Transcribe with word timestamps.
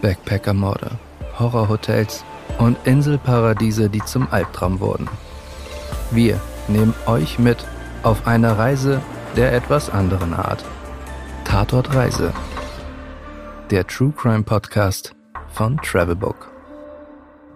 Backpackermorde, 0.00 0.98
Horrorhotels 1.38 2.24
und 2.58 2.76
Inselparadiese, 2.84 3.88
die 3.88 4.04
zum 4.04 4.28
Albtraum 4.30 4.80
wurden. 4.80 5.08
Wir 6.10 6.40
nehmen 6.68 6.94
euch 7.06 7.38
mit 7.38 7.58
auf 8.02 8.26
eine 8.26 8.58
Reise 8.58 9.00
der 9.36 9.52
etwas 9.52 9.90
anderen 9.90 10.34
Art. 10.34 10.64
Tatort 11.44 11.94
Reise. 11.94 12.32
Der 13.70 13.86
True 13.86 14.12
Crime 14.16 14.42
Podcast 14.42 15.14
von 15.48 15.76
Travelbook. 15.78 16.50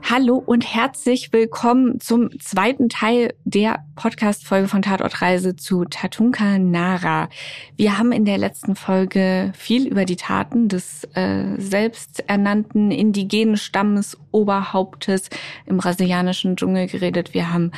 Hallo 0.02 0.36
und 0.36 0.74
herzlich 0.74 1.32
willkommen 1.32 1.98
zum 1.98 2.28
zweiten 2.38 2.90
Teil 2.90 3.34
der 3.44 3.84
Podcast-Folge 3.94 4.68
von 4.68 4.82
Tatortreise 4.82 5.56
zu 5.56 5.84
Tatunka 5.84 6.58
Nara. 6.58 7.28
Wir 7.76 7.98
haben 7.98 8.12
in 8.12 8.24
der 8.24 8.38
letzten 8.38 8.76
Folge 8.76 9.52
viel 9.56 9.86
über 9.86 10.04
die 10.04 10.16
Taten 10.16 10.68
des 10.68 11.04
äh, 11.14 11.58
selbsternannten 11.58 12.90
indigenen 12.90 13.56
Stammes 13.56 14.18
Oberhauptes 14.32 15.30
im 15.64 15.76
brasilianischen 15.76 16.56
Dschungel 16.56 16.88
geredet. 16.88 17.34
Wir 17.34 17.52
haben 17.52 17.70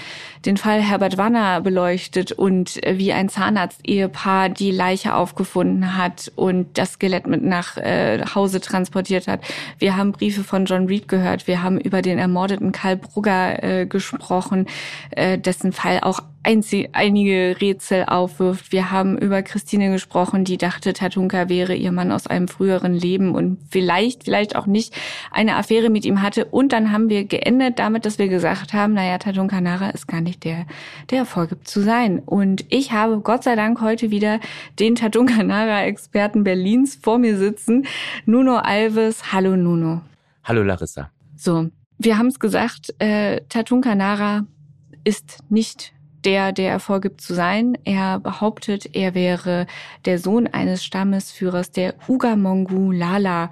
den 0.47 0.57
Fall 0.57 0.81
Herbert 0.81 1.19
Wanner 1.19 1.61
beleuchtet 1.61 2.33
und 2.33 2.83
äh, 2.85 2.99
wie 2.99 3.13
ein 3.13 3.29
Zahnarzt-Ehepaar 3.29 4.49
die 4.49 4.71
Leiche 4.71 5.15
aufgefunden 5.15 5.97
hat 5.97 6.33
und 6.35 6.79
das 6.79 6.95
Skelett 6.95 7.27
mit 7.27 7.43
nach 7.43 7.77
äh, 7.77 8.25
Hause 8.35 8.61
transportiert 8.61 9.29
hat. 9.29 9.41
Wir 9.79 9.97
haben 9.97 10.13
Briefe 10.13 10.43
von 10.45 10.65
John 10.65 10.87
Reed 10.87 11.09
gehört. 11.09 11.47
Wir 11.47 11.63
haben 11.63 11.79
über 11.79 12.01
den 12.01 12.19
ermordeten 12.19 12.73
Karl 12.73 12.97
Brugger 12.97 13.63
äh, 13.63 13.87
gesprochen, 13.87 14.67
äh, 15.11 15.39
dessen 15.39 15.73
Fall 15.73 16.01
auch 16.47 16.89
einige 16.93 17.57
Rätsel 17.61 18.05
aufwirft. 18.07 18.71
Wir 18.73 18.91
haben 18.91 19.19
über 19.19 19.43
Christine 19.43 19.91
gesprochen, 19.91 20.45
die 20.45 20.57
dachte, 20.57 20.93
Tatunka 20.93 21.49
wäre 21.49 21.75
ihr 21.75 21.93
Mann 21.93 22.13
aus 22.13 22.27
einem 22.27 22.49
früheren 22.49 22.95
Leben 22.95 23.35
und 23.35 23.59
vielleicht, 23.71 24.25
vielleicht 24.25 24.55
auch 24.55 24.67
nicht 24.67 24.95
eine 25.33 25.57
Affäre 25.57 25.91
mit 25.91 26.05
ihm 26.05 26.23
hatte. 26.23 26.45
Und 26.45 26.73
dann 26.73 26.93
haben 26.93 27.09
wir 27.09 27.25
geendet 27.25 27.79
damit, 27.79 28.07
dass 28.07 28.19
wir 28.19 28.29
gesagt 28.29 28.73
haben, 28.73 28.95
naja, 28.95 29.19
Tatunka 29.19 29.61
Nara 29.61 29.91
ist 29.91 30.07
gar 30.07 30.21
nicht 30.21 30.45
der, 30.45 30.67
der 31.11 31.25
vorgibt 31.25 31.67
zu 31.69 31.81
sein. 31.81 32.21
Und 32.21 32.65
ich 32.69 32.93
habe 32.93 33.19
Gott 33.21 33.43
sei 33.43 33.57
Dank 33.57 33.81
heute 33.81 34.11
wieder 34.11 34.41
den 34.79 34.95
Tatunka 34.95 35.43
Nara 35.43 35.83
Experten 35.85 36.45
Berlins 36.45 36.99
vor 37.01 37.19
mir 37.19 37.37
sitzen. 37.37 37.87
Nuno 38.25 38.57
Alves. 38.57 39.33
Hallo 39.33 39.57
Nuno. 39.57 40.03
Hallo 40.45 40.63
Larissa. 40.63 41.11
So, 41.37 41.71
wir 41.99 42.19
haben 42.19 42.29
es 42.29 42.39
gesagt, 42.39 42.95
äh, 42.99 43.41
Tatunka 43.49 43.95
Nara 43.95 44.47
ist 45.05 45.39
nicht 45.49 45.96
der, 46.27 46.53
der 46.53 46.73
er 46.73 46.81
vorgibt 46.81 47.21
zu 47.21 47.35
sein. 47.35 47.79
Er 47.85 48.19
behauptet, 48.19 48.95
er 48.95 49.15
wäre 49.15 49.67
der 50.05 50.19
Sohn 50.19 50.49
eines 50.49 50.85
Stammesführers 50.85 51.71
der 51.71 51.95
Ugamongu 52.09 52.91
Lala, 52.91 53.51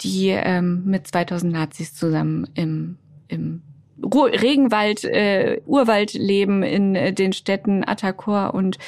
die 0.00 0.30
ähm, 0.30 0.84
mit 0.86 1.06
2000 1.06 1.52
Nazis 1.52 1.94
zusammen 1.94 2.48
im, 2.54 2.96
im 3.28 3.62
Regenwald, 4.02 5.04
äh, 5.04 5.60
Urwald 5.66 6.14
leben 6.14 6.62
in 6.62 6.94
äh, 6.94 7.12
den 7.12 7.32
Städten 7.32 7.86
Atakor 7.86 8.54
und 8.54 8.78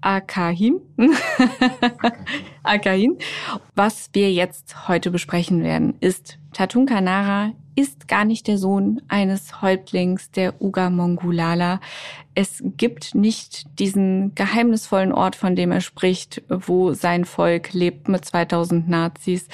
Akahin. 0.00 0.80
Akahin. 2.62 3.18
Was 3.74 4.10
wir 4.14 4.32
jetzt 4.32 4.88
heute 4.88 5.10
besprechen 5.10 5.62
werden, 5.62 5.96
ist 6.00 6.38
Tatunka 6.52 7.00
Nara 7.00 7.52
ist 7.76 8.08
gar 8.08 8.24
nicht 8.24 8.48
der 8.48 8.58
Sohn 8.58 9.02
eines 9.06 9.62
Häuptlings 9.62 10.30
der 10.30 10.60
Uga 10.60 10.90
Mongulala. 10.90 11.80
Es 12.34 12.62
gibt 12.64 13.14
nicht 13.14 13.78
diesen 13.78 14.34
geheimnisvollen 14.34 15.12
Ort, 15.12 15.36
von 15.36 15.54
dem 15.54 15.70
er 15.70 15.82
spricht, 15.82 16.42
wo 16.48 16.94
sein 16.94 17.24
Volk 17.24 17.72
lebt 17.74 18.08
mit 18.08 18.24
2000 18.24 18.88
Nazis. 18.88 19.46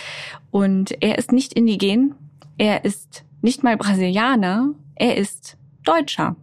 Und 0.51 1.03
er 1.03 1.19
ist 1.19 1.33
nicht 1.33 1.53
indigen. 1.53 2.15
Er 2.57 2.85
ist 2.85 3.25
nicht 3.43 3.63
mal 3.63 3.77
Brasilianer. 3.77 4.71
Er 4.95 5.17
ist 5.17 5.59
Deutscher. 5.85 6.37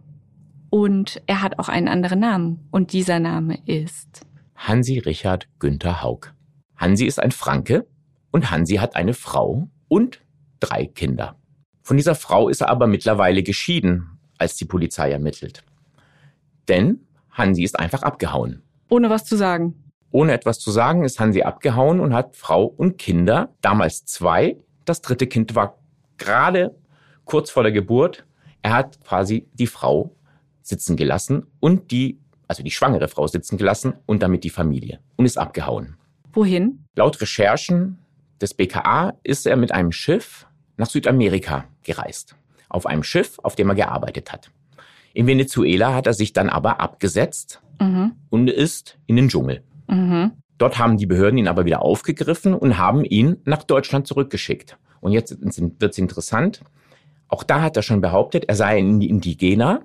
Und 0.68 1.20
er 1.26 1.42
hat 1.42 1.58
auch 1.58 1.68
einen 1.68 1.88
anderen 1.88 2.20
Namen. 2.20 2.68
Und 2.70 2.92
dieser 2.92 3.18
Name 3.18 3.58
ist 3.64 4.20
Hansi 4.54 4.98
Richard 4.98 5.48
Günther 5.58 6.02
Haug. 6.02 6.34
Hansi 6.76 7.06
ist 7.06 7.18
ein 7.18 7.32
Franke 7.32 7.86
und 8.30 8.50
Hansi 8.50 8.76
hat 8.76 8.96
eine 8.96 9.14
Frau 9.14 9.68
und 9.88 10.20
drei 10.60 10.84
Kinder. 10.86 11.39
Von 11.82 11.96
dieser 11.96 12.14
Frau 12.14 12.48
ist 12.48 12.60
er 12.60 12.68
aber 12.68 12.86
mittlerweile 12.86 13.42
geschieden, 13.42 14.18
als 14.38 14.56
die 14.56 14.64
Polizei 14.64 15.10
ermittelt. 15.10 15.64
Denn 16.68 17.00
Hansi 17.30 17.62
ist 17.62 17.78
einfach 17.78 18.02
abgehauen. 18.02 18.62
Ohne 18.88 19.10
was 19.10 19.24
zu 19.24 19.36
sagen. 19.36 19.74
Ohne 20.10 20.32
etwas 20.32 20.58
zu 20.58 20.70
sagen 20.70 21.04
ist 21.04 21.20
Hansi 21.20 21.42
abgehauen 21.42 22.00
und 22.00 22.14
hat 22.14 22.36
Frau 22.36 22.64
und 22.64 22.98
Kinder, 22.98 23.54
damals 23.60 24.04
zwei. 24.04 24.56
Das 24.84 25.02
dritte 25.02 25.26
Kind 25.26 25.54
war 25.54 25.78
gerade 26.18 26.74
kurz 27.24 27.50
vor 27.50 27.62
der 27.62 27.72
Geburt. 27.72 28.24
Er 28.62 28.72
hat 28.72 29.02
quasi 29.04 29.46
die 29.54 29.68
Frau 29.68 30.14
sitzen 30.62 30.96
gelassen 30.96 31.46
und 31.60 31.90
die, 31.90 32.18
also 32.48 32.62
die 32.62 32.70
schwangere 32.70 33.08
Frau 33.08 33.26
sitzen 33.26 33.56
gelassen 33.56 33.94
und 34.06 34.22
damit 34.22 34.44
die 34.44 34.50
Familie 34.50 35.00
und 35.16 35.26
ist 35.26 35.38
abgehauen. 35.38 35.96
Wohin? 36.32 36.84
Laut 36.96 37.20
Recherchen 37.20 37.98
des 38.40 38.54
BKA 38.54 39.14
ist 39.22 39.46
er 39.46 39.56
mit 39.56 39.72
einem 39.72 39.92
Schiff 39.92 40.46
nach 40.80 40.90
Südamerika 40.90 41.66
gereist. 41.84 42.34
Auf 42.68 42.86
einem 42.86 43.02
Schiff, 43.02 43.38
auf 43.42 43.54
dem 43.54 43.68
er 43.68 43.74
gearbeitet 43.74 44.32
hat. 44.32 44.50
In 45.12 45.26
Venezuela 45.26 45.94
hat 45.94 46.06
er 46.06 46.14
sich 46.14 46.32
dann 46.32 46.48
aber 46.48 46.80
abgesetzt 46.80 47.60
mhm. 47.80 48.12
und 48.30 48.48
ist 48.48 48.98
in 49.06 49.16
den 49.16 49.28
Dschungel. 49.28 49.62
Mhm. 49.88 50.32
Dort 50.58 50.78
haben 50.78 50.96
die 50.96 51.06
Behörden 51.06 51.38
ihn 51.38 51.48
aber 51.48 51.64
wieder 51.64 51.82
aufgegriffen 51.82 52.54
und 52.54 52.78
haben 52.78 53.04
ihn 53.04 53.36
nach 53.44 53.62
Deutschland 53.62 54.06
zurückgeschickt. 54.06 54.78
Und 55.00 55.12
jetzt 55.12 55.36
wird 55.40 55.92
es 55.92 55.98
interessant. 55.98 56.62
Auch 57.28 57.42
da 57.42 57.62
hat 57.62 57.76
er 57.76 57.82
schon 57.82 58.00
behauptet, 58.00 58.46
er 58.48 58.56
sei 58.56 58.78
ein 58.78 59.00
Indigener 59.00 59.82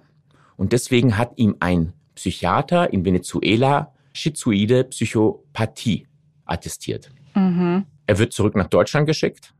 und 0.57 0.73
deswegen 0.73 1.17
hat 1.17 1.33
ihm 1.37 1.55
ein 1.59 1.93
Psychiater 2.15 2.91
in 2.91 3.03
Venezuela 3.03 3.93
schizoide 4.13 4.85
Psychopathie 4.85 6.07
attestiert. 6.45 7.11
Mhm. 7.33 7.85
Er 8.07 8.19
wird 8.19 8.33
zurück 8.33 8.55
nach 8.55 8.67
Deutschland 8.67 9.07
geschickt 9.07 9.54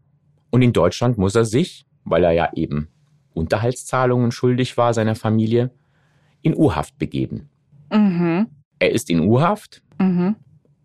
und 0.55 0.61
in 0.61 0.71
Deutschland 0.71 1.17
muss 1.17 1.35
er 1.35 1.43
sich, 1.43 1.85
weil 2.05 2.23
er 2.23 2.31
ja 2.31 2.49
eben 2.55 2.87
Unterhaltszahlungen 3.33 4.31
schuldig 4.31 4.77
war 4.77 4.93
seiner 4.93 5.15
Familie, 5.15 5.69
in 6.43 6.55
U-Haft 6.55 6.97
begeben. 6.97 7.49
Mhm. 7.91 8.47
Er 8.79 8.91
ist 8.93 9.09
in 9.09 9.19
U-Haft 9.19 9.83
mhm. 9.99 10.37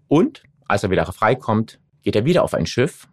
und 0.09 0.42
als 0.66 0.82
er 0.82 0.91
wieder 0.91 1.06
freikommt, 1.06 1.78
geht 2.03 2.16
er 2.16 2.25
wieder 2.25 2.42
auf 2.42 2.53
ein 2.53 2.66
Schiff 2.66 3.06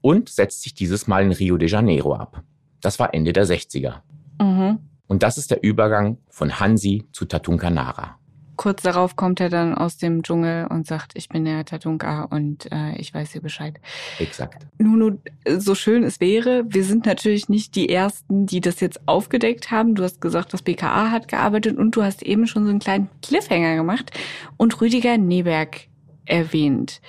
und 0.00 0.28
setzt 0.28 0.62
sich 0.62 0.74
dieses 0.74 1.08
Mal 1.08 1.24
in 1.24 1.32
Rio 1.32 1.56
de 1.56 1.68
Janeiro 1.68 2.14
ab. 2.14 2.44
Das 2.80 3.00
war 3.00 3.12
Ende 3.12 3.32
der 3.32 3.44
60er. 3.44 4.02
Mhm. 4.40 4.78
Und 5.08 5.24
das 5.24 5.38
ist 5.38 5.50
der 5.50 5.64
Übergang 5.64 6.18
von 6.28 6.60
Hansi 6.60 7.02
zu 7.10 7.24
Tatunkanara. 7.24 8.20
Kurz 8.56 8.82
darauf 8.82 9.16
kommt 9.16 9.40
er 9.40 9.48
dann 9.48 9.74
aus 9.74 9.98
dem 9.98 10.22
Dschungel 10.22 10.66
und 10.66 10.86
sagt, 10.86 11.12
ich 11.14 11.28
bin 11.28 11.44
der 11.44 11.64
Tatunka 11.64 12.24
und 12.24 12.70
äh, 12.72 12.96
ich 12.96 13.12
weiß 13.12 13.32
hier 13.32 13.42
Bescheid. 13.42 13.78
Exakt. 14.18 14.66
Nun, 14.78 15.20
so 15.46 15.74
schön 15.74 16.02
es 16.02 16.20
wäre, 16.20 16.64
wir 16.66 16.84
sind 16.84 17.06
natürlich 17.06 17.48
nicht 17.48 17.74
die 17.74 17.88
Ersten, 17.88 18.46
die 18.46 18.60
das 18.60 18.80
jetzt 18.80 19.06
aufgedeckt 19.06 19.70
haben. 19.70 19.94
Du 19.94 20.02
hast 20.02 20.20
gesagt, 20.20 20.52
das 20.52 20.62
BKA 20.62 21.10
hat 21.10 21.28
gearbeitet 21.28 21.76
und 21.76 21.94
du 21.96 22.02
hast 22.02 22.22
eben 22.22 22.46
schon 22.46 22.64
so 22.64 22.70
einen 22.70 22.80
kleinen 22.80 23.08
Cliffhanger 23.22 23.76
gemacht 23.76 24.10
und 24.56 24.80
Rüdiger 24.80 25.18
Neberg 25.18 25.88
erwähnt. 26.24 27.00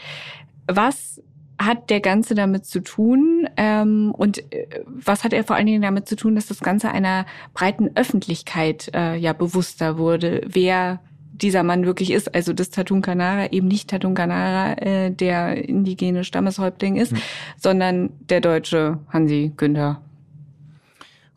Was 0.67 1.21
hat 1.59 1.89
der 1.89 2.01
Ganze 2.01 2.35
damit 2.35 2.65
zu 2.65 2.81
tun 2.81 3.49
ähm, 3.57 4.13
und 4.15 4.39
äh, 4.53 4.83
was 4.85 5.23
hat 5.23 5.33
er 5.33 5.43
vor 5.43 5.55
allen 5.55 5.65
Dingen 5.65 5.81
damit 5.81 6.07
zu 6.07 6.15
tun, 6.15 6.35
dass 6.35 6.47
das 6.47 6.59
Ganze 6.59 6.91
einer 6.91 7.25
breiten 7.53 7.89
Öffentlichkeit 7.95 8.91
äh, 8.93 9.15
ja 9.15 9.33
bewusster 9.33 9.97
wurde, 9.97 10.41
wer 10.45 10.99
dieser 11.41 11.63
Mann 11.63 11.85
wirklich 11.85 12.11
ist. 12.11 12.33
Also 12.33 12.53
das 12.53 12.69
Tatun 12.69 13.01
Kanara 13.01 13.51
eben 13.51 13.67
nicht 13.67 13.89
Tatun 13.89 14.15
Kanara, 14.15 14.73
äh, 14.73 15.11
der 15.11 15.67
indigene 15.67 16.23
Stammeshäuptling 16.23 16.95
ist, 16.97 17.13
mhm. 17.13 17.21
sondern 17.57 18.09
der 18.29 18.41
deutsche 18.41 18.99
Hansi 19.09 19.51
Günther. 19.55 20.01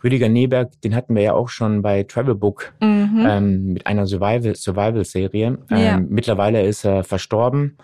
Rüdiger 0.03 0.29
Neberg, 0.29 0.81
den 0.81 0.95
hatten 0.95 1.15
wir 1.15 1.23
ja 1.23 1.35
auch 1.35 1.51
schon 1.51 1.83
bei 1.83 2.05
Travelbook 2.05 2.73
mhm. 2.81 3.27
ähm, 3.29 3.73
mit 3.75 3.87
einer 3.87 4.07
Survival-Serie. 4.07 4.55
Survival 4.55 5.59
ähm, 5.71 5.79
ja. 5.79 5.99
Mittlerweile 5.99 6.63
ist 6.63 6.85
er 6.85 7.05
verstorben. 7.05 7.77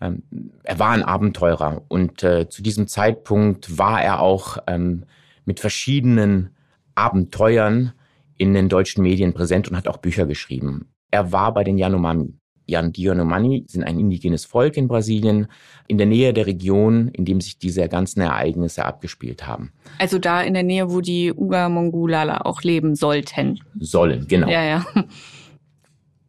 Ähm, 0.00 0.22
er 0.62 0.78
war 0.78 0.90
ein 0.90 1.02
Abenteurer 1.02 1.82
und 1.88 2.22
äh, 2.22 2.48
zu 2.48 2.62
diesem 2.62 2.86
Zeitpunkt 2.86 3.76
war 3.76 4.02
er 4.02 4.20
auch 4.20 4.58
ähm, 4.66 5.04
mit 5.44 5.60
verschiedenen 5.60 6.50
Abenteuern 6.94 7.92
in 8.36 8.54
den 8.54 8.68
deutschen 8.68 9.02
Medien 9.02 9.32
präsent 9.32 9.68
und 9.68 9.76
hat 9.76 9.88
auch 9.88 9.98
Bücher 9.98 10.26
geschrieben. 10.26 10.88
Er 11.10 11.32
war 11.32 11.54
bei 11.54 11.64
den 11.64 11.78
Yanomami. 11.78 12.34
die 12.66 13.02
Yanomami 13.02 13.64
sind 13.68 13.84
ein 13.84 13.98
indigenes 13.98 14.44
Volk 14.44 14.76
in 14.76 14.88
Brasilien, 14.88 15.48
in 15.86 15.98
der 15.98 16.06
Nähe 16.06 16.32
der 16.32 16.46
Region, 16.46 17.08
in 17.08 17.24
dem 17.24 17.40
sich 17.40 17.58
diese 17.58 17.88
ganzen 17.88 18.20
Ereignisse 18.20 18.84
abgespielt 18.84 19.46
haben. 19.46 19.72
Also 19.98 20.18
da 20.18 20.42
in 20.42 20.54
der 20.54 20.62
Nähe, 20.62 20.90
wo 20.90 21.00
die 21.00 21.32
Uga 21.32 21.68
Mongulala 21.68 22.42
auch 22.42 22.62
leben 22.62 22.94
sollten. 22.94 23.60
Sollen, 23.78 24.26
genau. 24.26 24.48
Ja, 24.48 24.64
ja. 24.64 24.86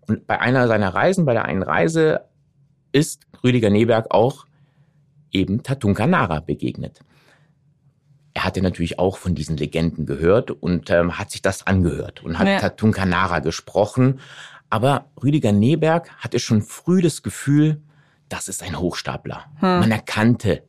Und 0.07 0.27
bei 0.27 0.39
einer 0.39 0.67
seiner 0.67 0.93
Reisen, 0.93 1.25
bei 1.25 1.33
der 1.33 1.45
einen 1.45 1.63
Reise, 1.63 2.21
ist 2.91 3.25
Rüdiger 3.43 3.69
Neberg 3.69 4.07
auch 4.11 4.45
eben 5.31 5.63
Tatunka 5.63 6.07
Nara 6.07 6.39
begegnet. 6.39 7.01
hatte 8.37 8.61
natürlich 8.61 8.99
auch 8.99 9.17
von 9.17 9.35
diesen 9.35 9.57
Legenden 9.57 10.05
gehört 10.05 10.51
und 10.51 10.89
ähm, 10.89 11.17
hat 11.17 11.31
sich 11.31 11.41
das 11.41 11.67
angehört 11.67 12.23
und 12.23 12.37
hat 12.39 12.47
ja. 12.47 12.59
Tatunkanara 12.59 13.39
gesprochen. 13.39 14.19
Aber 14.69 15.05
Rüdiger 15.21 15.51
Neberg 15.51 16.09
hatte 16.17 16.39
schon 16.39 16.61
früh 16.61 17.01
das 17.01 17.23
Gefühl, 17.23 17.81
das 18.29 18.47
ist 18.47 18.63
ein 18.63 18.79
Hochstapler. 18.79 19.45
Hm. 19.59 19.79
Man 19.79 19.91
erkannte, 19.91 20.63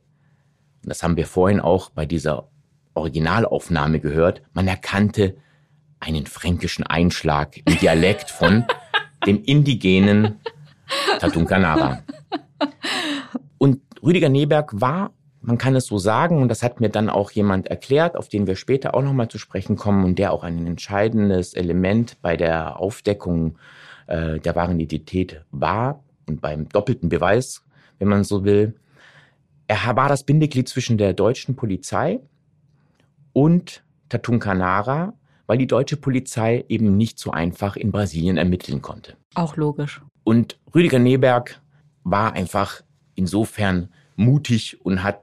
und 0.83 0.89
das 0.89 1.03
haben 1.03 1.17
wir 1.17 1.25
vorhin 1.25 1.59
auch 1.59 1.89
bei 1.89 2.05
dieser 2.05 2.47
Originalaufnahme 2.93 3.99
gehört, 3.99 4.41
man 4.53 4.67
erkannte 4.67 5.37
einen 5.99 6.25
fränkischen 6.25 6.85
Einschlag 6.85 7.57
im 7.65 7.77
Dialekt 7.79 8.29
von 8.29 8.65
dem 9.25 9.43
indigenen 9.43 10.39
Tatunkanara. 11.19 12.03
Und 13.57 13.81
Rüdiger 14.03 14.29
Neberg 14.29 14.79
war, 14.79 15.11
man 15.41 15.57
kann 15.57 15.75
es 15.75 15.85
so 15.85 15.97
sagen, 15.97 16.41
und 16.41 16.49
das 16.49 16.61
hat 16.61 16.81
mir 16.81 16.89
dann 16.89 17.09
auch 17.09 17.31
jemand 17.31 17.67
erklärt, 17.67 18.15
auf 18.15 18.27
den 18.27 18.47
wir 18.47 18.55
später 18.55 18.93
auch 18.93 19.01
nochmal 19.01 19.29
zu 19.29 19.37
sprechen 19.37 19.77
kommen 19.77 20.03
und 20.03 20.19
der 20.19 20.33
auch 20.33 20.43
ein 20.43 20.67
entscheidendes 20.67 21.53
Element 21.53 22.21
bei 22.21 22.35
der 22.37 22.79
Aufdeckung 22.79 23.57
äh, 24.07 24.39
der 24.39 24.55
wahren 24.55 24.79
Identität 24.79 25.43
war 25.51 26.03
und 26.27 26.41
beim 26.41 26.67
doppelten 26.69 27.09
Beweis, 27.09 27.63
wenn 27.99 28.07
man 28.07 28.23
so 28.23 28.43
will. 28.43 28.75
Er 29.67 29.95
war 29.95 30.09
das 30.09 30.23
Bindeglied 30.23 30.67
zwischen 30.69 30.97
der 30.97 31.13
deutschen 31.13 31.55
Polizei 31.55 32.19
und 33.33 33.83
Tatunkanara, 34.09 35.13
weil 35.45 35.57
die 35.57 35.67
deutsche 35.67 35.97
Polizei 35.97 36.65
eben 36.69 36.97
nicht 36.97 37.19
so 37.19 37.31
einfach 37.31 37.75
in 37.75 37.91
Brasilien 37.91 38.37
ermitteln 38.37 38.81
konnte. 38.81 39.15
Auch 39.35 39.55
logisch. 39.57 40.01
Und 40.23 40.59
Rüdiger 40.73 40.99
Neberg 40.99 41.61
war 42.03 42.33
einfach 42.33 42.81
insofern 43.15 43.89
mutig 44.15 44.83
und 44.85 45.03
hat 45.03 45.21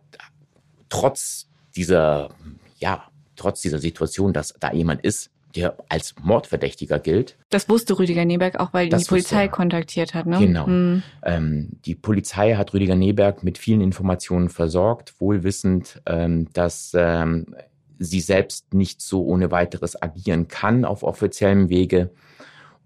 trotz 0.88 1.48
dieser, 1.76 2.30
ja, 2.78 3.04
trotz 3.36 3.62
dieser 3.62 3.78
Situation, 3.78 4.32
dass 4.32 4.54
da 4.60 4.72
jemand 4.72 5.02
ist, 5.02 5.30
der 5.56 5.76
als 5.88 6.14
Mordverdächtiger 6.22 6.98
gilt. 6.98 7.36
Das 7.50 7.68
wusste 7.68 7.98
Rüdiger 7.98 8.24
Neberg 8.24 8.58
auch, 8.58 8.72
weil 8.72 8.92
ihn 8.92 8.98
die 8.98 9.04
Polizei 9.04 9.48
kontaktiert 9.48 10.14
hat, 10.14 10.26
ne? 10.26 10.38
Genau. 10.38 10.66
Hm. 10.66 11.02
Ähm, 11.22 11.70
die 11.84 11.94
Polizei 11.94 12.54
hat 12.54 12.74
Rüdiger 12.74 12.96
Neberg 12.96 13.44
mit 13.44 13.58
vielen 13.58 13.80
Informationen 13.80 14.48
versorgt, 14.48 15.14
wohl 15.20 15.44
wissend, 15.44 16.02
ähm, 16.06 16.48
dass 16.52 16.92
ähm, 16.94 17.54
sie 17.98 18.20
selbst 18.20 18.74
nicht 18.74 19.00
so 19.00 19.24
ohne 19.24 19.50
weiteres 19.50 20.00
agieren 20.00 20.48
kann 20.48 20.84
auf 20.84 21.02
offiziellem 21.02 21.68
Wege. 21.68 22.10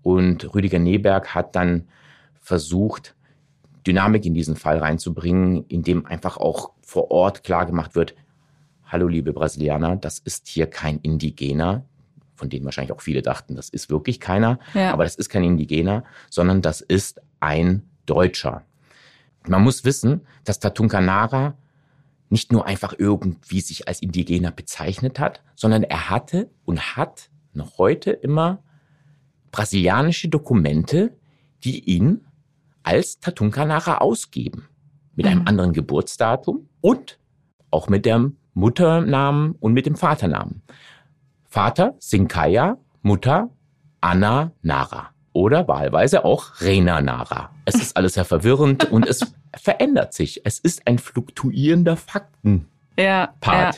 Und 0.03 0.55
Rüdiger 0.55 0.79
Neberg 0.79 1.35
hat 1.35 1.57
dann 1.57 1.89
versucht, 2.41 3.15
Dynamik 3.87 4.27
in 4.27 4.35
diesen 4.35 4.57
Fall 4.57 4.79
reinzubringen, 4.79 5.65
indem 5.69 6.05
einfach 6.05 6.37
auch 6.37 6.73
vor 6.83 7.11
Ort 7.11 7.43
klar 7.43 7.67
gemacht 7.67 7.95
wird, 7.95 8.15
hallo 8.85 9.07
liebe 9.07 9.33
Brasilianer, 9.33 9.97
das 9.97 10.19
ist 10.19 10.49
hier 10.49 10.67
kein 10.67 10.99
Indigener, 11.01 11.85
von 12.39 12.49
denen 12.49 12.65
wahrscheinlich 12.65 12.93
auch 12.93 13.03
viele 13.03 13.23
dachten, 13.23 13.57
das 13.57 13.69
ist 13.69 13.91
wirklich 13.91 14.21
keiner, 14.21 14.59
ja. 14.75 14.93
aber 14.93 15.05
das 15.05 15.17
ist 15.17 15.29
kein 15.29 15.45
Indigener, 15.45 16.05
sondern 16.31 16.63
das 16.63 16.81
ist 16.81 17.21
ein 17.41 17.83
Deutscher. 18.07 18.65
Man 19.47 19.63
muss 19.63 19.85
wissen, 19.85 20.23
dass 20.45 20.61
Tatunkanara 20.61 21.55
nicht 22.31 22.53
nur 22.53 22.67
einfach 22.67 22.95
irgendwie 22.97 23.61
sich 23.61 23.89
als 23.89 24.01
Indigener 24.01 24.51
bezeichnet 24.51 25.19
hat, 25.19 25.43
sondern 25.55 25.83
er 25.83 26.11
hatte 26.11 26.51
und 26.65 26.97
hat 26.97 27.31
noch 27.53 27.79
heute 27.79 28.11
immer 28.11 28.63
brasilianische 29.51 30.29
Dokumente, 30.29 31.17
die 31.65 31.81
ihn 31.85 32.25
als 32.83 33.21
Tatunkanara 33.21 33.99
ausgeben. 33.99 34.69
Mit 35.15 35.27
mhm. 35.27 35.33
einem 35.33 35.47
anderen 35.47 35.73
Geburtsdatum 35.73 36.69
und 36.81 37.19
auch 37.71 37.89
mit 37.89 38.07
dem 38.07 38.37
Mutternamen 38.55 39.53
und 39.53 39.73
mit 39.73 39.87
dem 39.87 39.97
Vaternamen. 39.97 40.63
Vater 41.49 41.95
Sinkaya, 41.99 42.77
Mutter 43.03 43.49
Anna 44.01 44.53
Nara 44.63 45.11
oder 45.33 45.67
wahlweise 45.67 46.25
auch 46.25 46.61
Rena 46.61 47.01
Nara. 47.01 47.51
Es 47.65 47.77
ist 47.77 47.97
alles 47.97 48.15
sehr 48.15 48.25
verwirrend 48.25 48.91
und 48.91 49.07
es 49.07 49.21
verändert 49.57 50.13
sich. 50.13 50.43
Es 50.45 50.59
ist 50.59 50.87
ein 50.87 50.99
fluktuierender 50.99 51.97
Faktenpart. 51.97 52.67
Ja, 52.99 53.33
ja. 53.47 53.73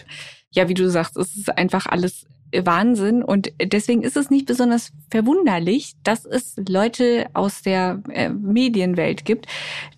ja, 0.50 0.68
wie 0.68 0.74
du 0.74 0.90
sagst, 0.90 1.16
es 1.16 1.36
ist 1.36 1.56
einfach 1.56 1.86
alles 1.86 2.26
Wahnsinn 2.52 3.22
und 3.22 3.52
deswegen 3.62 4.02
ist 4.02 4.16
es 4.16 4.30
nicht 4.30 4.46
besonders 4.46 4.90
verwunderlich, 5.10 5.94
dass 6.02 6.24
es 6.24 6.56
Leute 6.68 7.26
aus 7.34 7.62
der 7.62 8.02
äh, 8.10 8.28
Medienwelt 8.30 9.24
gibt, 9.24 9.46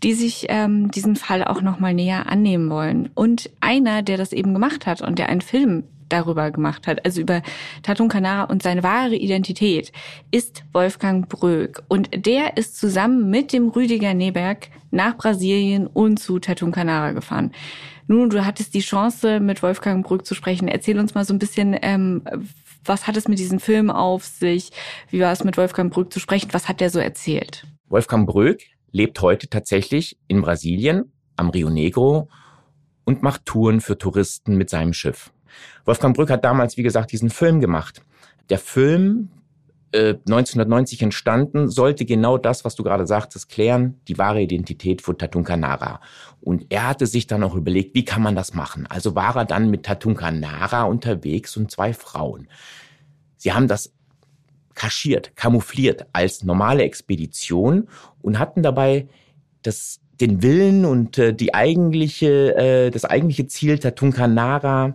die 0.03 0.13
sich 0.13 0.47
ähm, 0.49 0.91
diesen 0.91 1.17
Fall 1.17 1.45
auch 1.45 1.63
noch 1.63 1.81
mal 1.81 1.95
näher 1.95 2.29
annehmen 2.29 2.69
wollen. 2.71 3.11
Und 3.15 3.51
einer, 3.61 4.03
der 4.03 4.19
das 4.19 4.33
eben 4.33 4.53
gemacht 4.53 4.87
hat 4.87 5.01
und 5.01 5.19
der 5.19 5.29
einen 5.29 5.41
Film 5.41 5.85
darüber 6.13 6.51
gemacht 6.51 6.87
hat, 6.87 7.05
also 7.05 7.21
über 7.21 7.43
Tatun 7.83 8.09
Kanara 8.09 8.45
und 8.45 8.63
seine 8.63 8.83
wahre 8.83 9.17
Identität, 9.17 9.93
ist 10.31 10.65
Wolfgang 10.73 11.29
Bröck. 11.29 11.83
Und 11.89 12.11
der 12.27 12.57
ist 12.57 12.77
zusammen 12.77 13.31
mit 13.31 13.53
dem 13.53 13.69
Rüdiger 13.69 14.15
Neberg 14.15 14.69
nach 14.91 15.17
Brasilien 15.17 15.87
und 15.87 16.19
zu 16.19 16.39
Tatun 16.39 16.73
Kanara 16.73 17.13
gefahren. 17.13 17.53
Nun, 18.07 18.31
du 18.31 18.45
hattest 18.45 18.75
die 18.75 18.81
Chance, 18.81 19.41
mit 19.41 19.63
Wolfgang 19.63 20.05
Brück 20.05 20.27
zu 20.27 20.35
sprechen. 20.35 20.69
Erzähl 20.69 20.99
uns 20.99 21.15
mal 21.15 21.25
so 21.25 21.33
ein 21.33 21.39
bisschen, 21.39 21.77
ähm, 21.81 22.23
was 22.85 23.07
hat 23.07 23.17
es 23.17 23.29
mit 23.29 23.39
diesem 23.39 23.61
Film 23.61 23.91
auf 23.91 24.25
sich? 24.25 24.71
Wie 25.11 25.21
war 25.21 25.33
es 25.33 25.45
mit 25.45 25.57
Wolfgang 25.57 25.93
Brück 25.93 26.13
zu 26.13 26.21
sprechen? 26.21 26.49
Was 26.53 26.69
hat 26.69 26.81
der 26.81 26.91
so 26.91 26.99
erzählt? 26.99 27.67
Wolfgang 27.89 28.27
Brück 28.27 28.61
lebt 28.91 29.21
heute 29.21 29.49
tatsächlich 29.49 30.19
in 30.29 30.43
Brasilien 30.43 31.13
am 31.37 31.51
Rio 31.51 31.71
Negro 31.71 32.29
und 33.05 33.23
macht 33.23 33.47
Touren 33.47 33.81
für 33.81 33.99
Touristen 33.99 34.57
mit 34.57 34.71
seinem 34.71 34.93
Schiff. 34.93 35.32
Wolfgang 35.85 36.17
Brück 36.17 36.31
hat 36.31 36.45
damals, 36.45 36.77
wie 36.77 36.83
gesagt, 36.83 37.13
diesen 37.13 37.31
Film 37.31 37.61
gemacht. 37.61 38.03
Der 38.51 38.59
Film 38.59 39.31
1990 39.95 41.01
äh, 41.01 41.05
entstanden, 41.05 41.69
sollte 41.69 42.07
genau 42.07 42.39
das, 42.39 42.65
was 42.65 42.75
du 42.75 42.83
gerade 42.83 43.07
sagtest, 43.07 43.51
klären, 43.51 44.01
die 44.09 44.17
wahre 44.17 44.41
Identität 44.41 45.03
von 45.03 45.19
Tatunkanara. 45.19 46.01
Und 46.41 46.67
er 46.71 46.89
hatte 46.89 47.07
sich 47.07 47.27
dann 47.27 47.43
auch 47.43 47.55
überlegt, 47.55 47.95
wie 47.95 48.05
kann 48.05 48.23
man 48.23 48.35
das 48.35 48.55
machen? 48.55 48.87
Also 48.87 49.15
war 49.15 49.37
er 49.37 49.45
dann 49.45 49.71
mit 49.71 49.85
Tatunkanara 49.85 50.85
unterwegs 50.85 51.57
und 51.59 51.71
zwei 51.71 51.93
Frauen. 51.93 52.49
Sie 53.37 53.53
haben 53.53 53.69
das 53.69 53.93
kaschiert, 54.75 55.37
kamoufliert 55.37 56.07
als 56.15 56.43
normale 56.43 56.85
Expedition 56.85 57.89
und 58.23 58.39
hatten 58.39 58.63
dabei 58.63 59.09
das, 59.61 60.01
den 60.19 60.43
Willen 60.43 60.87
und 60.87 61.19
äh, 61.19 61.35
die 61.35 61.53
eigentliche, 61.53 62.57
äh, 62.57 62.91
das 62.91 63.05
eigentliche 63.05 63.47
Ziel 63.47 63.79
Tatunkanara 63.79 64.95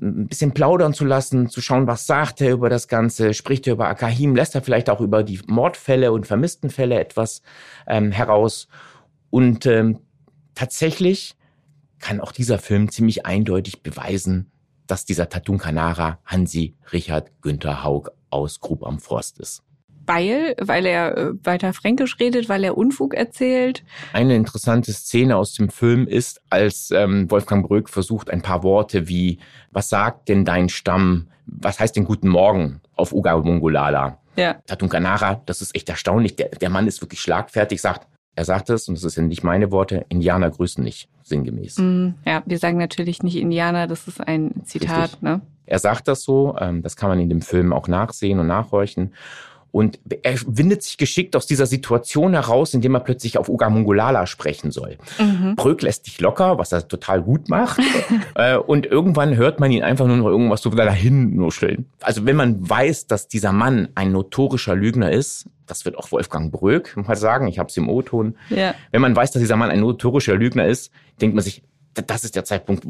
ein 0.00 0.28
bisschen 0.28 0.52
plaudern 0.52 0.92
zu 0.94 1.04
lassen, 1.04 1.48
zu 1.48 1.60
schauen, 1.60 1.86
was 1.86 2.06
sagt 2.06 2.40
er 2.40 2.52
über 2.52 2.68
das 2.68 2.88
Ganze, 2.88 3.34
spricht 3.34 3.66
er 3.66 3.74
über 3.74 3.88
Akahim, 3.88 4.36
lässt 4.36 4.54
er 4.54 4.62
vielleicht 4.62 4.90
auch 4.90 5.00
über 5.00 5.22
die 5.22 5.40
Mordfälle 5.46 6.12
und 6.12 6.26
vermissten 6.26 6.70
Fälle 6.70 7.00
etwas 7.00 7.42
ähm, 7.86 8.12
heraus. 8.12 8.68
Und 9.30 9.66
ähm, 9.66 10.00
tatsächlich 10.54 11.36
kann 11.98 12.20
auch 12.20 12.32
dieser 12.32 12.58
Film 12.58 12.90
ziemlich 12.90 13.24
eindeutig 13.24 13.82
beweisen, 13.82 14.50
dass 14.86 15.04
dieser 15.04 15.28
Tatun 15.28 15.58
Kanara 15.58 16.18
Hansi 16.24 16.74
Richard 16.92 17.30
Günther 17.40 17.82
Haug 17.82 18.10
aus 18.30 18.60
Grub 18.60 18.84
am 18.84 18.98
Forst 18.98 19.40
ist 19.40 19.65
weil, 20.06 20.54
weil 20.60 20.86
er 20.86 21.16
äh, 21.16 21.32
weiter 21.44 21.72
Fränkisch 21.72 22.18
redet, 22.18 22.48
weil 22.48 22.64
er 22.64 22.76
Unfug 22.76 23.14
erzählt. 23.14 23.84
Eine 24.12 24.36
interessante 24.36 24.92
Szene 24.92 25.36
aus 25.36 25.54
dem 25.54 25.68
Film 25.68 26.06
ist, 26.06 26.40
als 26.50 26.90
ähm, 26.90 27.30
Wolfgang 27.30 27.66
Brück 27.66 27.88
versucht, 27.88 28.30
ein 28.30 28.42
paar 28.42 28.62
Worte 28.62 29.08
wie, 29.08 29.38
was 29.70 29.88
sagt 29.88 30.28
denn 30.28 30.44
dein 30.44 30.68
Stamm, 30.68 31.28
was 31.46 31.80
heißt 31.80 31.96
denn 31.96 32.04
Guten 32.04 32.28
Morgen 32.28 32.80
auf 32.94 33.12
Uga 33.12 33.36
Mongolala? 33.36 34.18
Ja. 34.36 34.56
Tatun 34.66 34.88
Kanara, 34.88 35.40
das 35.46 35.62
ist 35.62 35.74
echt 35.74 35.88
erstaunlich. 35.88 36.36
Der, 36.36 36.48
der 36.48 36.70
Mann 36.70 36.86
ist 36.86 37.00
wirklich 37.00 37.20
schlagfertig, 37.20 37.80
sagt, 37.80 38.06
er 38.34 38.44
sagt 38.44 38.68
es, 38.68 38.86
und 38.88 39.02
das 39.02 39.14
sind 39.14 39.28
nicht 39.28 39.42
meine 39.42 39.70
Worte, 39.72 40.04
Indianer 40.10 40.50
grüßen 40.50 40.84
nicht, 40.84 41.08
sinngemäß. 41.22 41.78
Mm, 41.78 42.08
ja, 42.26 42.42
wir 42.44 42.58
sagen 42.58 42.76
natürlich 42.76 43.22
nicht 43.22 43.36
Indianer, 43.36 43.86
das 43.86 44.06
ist 44.08 44.20
ein 44.20 44.52
Zitat. 44.64 45.04
Richtig. 45.04 45.22
Ne? 45.22 45.40
Er 45.64 45.78
sagt 45.78 46.06
das 46.06 46.22
so, 46.22 46.54
ähm, 46.60 46.82
das 46.82 46.96
kann 46.96 47.08
man 47.08 47.18
in 47.18 47.30
dem 47.30 47.40
Film 47.40 47.72
auch 47.72 47.88
nachsehen 47.88 48.38
und 48.38 48.46
nachhorchen. 48.46 49.14
Und 49.76 50.00
er 50.22 50.38
windet 50.46 50.84
sich 50.84 50.96
geschickt 50.96 51.36
aus 51.36 51.46
dieser 51.46 51.66
Situation 51.66 52.32
heraus, 52.32 52.72
indem 52.72 52.94
er 52.94 53.00
plötzlich 53.00 53.36
auf 53.36 53.50
Uga 53.50 53.68
Mongolala 53.68 54.26
sprechen 54.26 54.70
soll. 54.70 54.96
Mhm. 55.18 55.54
Bröck 55.54 55.82
lässt 55.82 56.06
sich 56.06 56.18
locker, 56.18 56.56
was 56.56 56.72
er 56.72 56.88
total 56.88 57.20
gut 57.20 57.50
macht. 57.50 57.78
Äh, 58.34 58.56
und 58.56 58.84
irgendwann 58.86 59.36
hört 59.36 59.60
man 59.60 59.70
ihn 59.70 59.82
einfach 59.82 60.06
nur 60.06 60.16
noch 60.16 60.26
irgendwas 60.26 60.60
so 60.60 60.68
dahin 60.70 61.36
nuscheln. 61.36 61.86
Also 62.02 62.26
wenn 62.26 62.36
man 62.36 62.68
weiß, 62.68 63.06
dass 63.06 63.28
dieser 63.28 63.52
Mann 63.52 63.88
ein 63.94 64.12
notorischer 64.12 64.74
Lügner 64.74 65.10
ist, 65.10 65.48
das 65.66 65.84
wird 65.84 65.96
auch 65.96 66.12
Wolfgang 66.12 66.52
Bröck 66.52 66.96
mal 66.96 67.16
sagen, 67.16 67.48
ich 67.48 67.58
habe 67.58 67.68
es 67.68 67.76
im 67.76 67.88
O-Ton. 67.88 68.36
Ja. 68.50 68.74
Wenn 68.90 69.00
man 69.00 69.16
weiß, 69.16 69.30
dass 69.32 69.40
dieser 69.40 69.56
Mann 69.56 69.70
ein 69.70 69.80
notorischer 69.80 70.34
Lügner 70.34 70.66
ist, 70.66 70.92
denkt 71.20 71.34
man 71.34 71.44
sich, 71.44 71.62
das 72.06 72.24
ist 72.24 72.36
der 72.36 72.44
Zeitpunkt, 72.44 72.84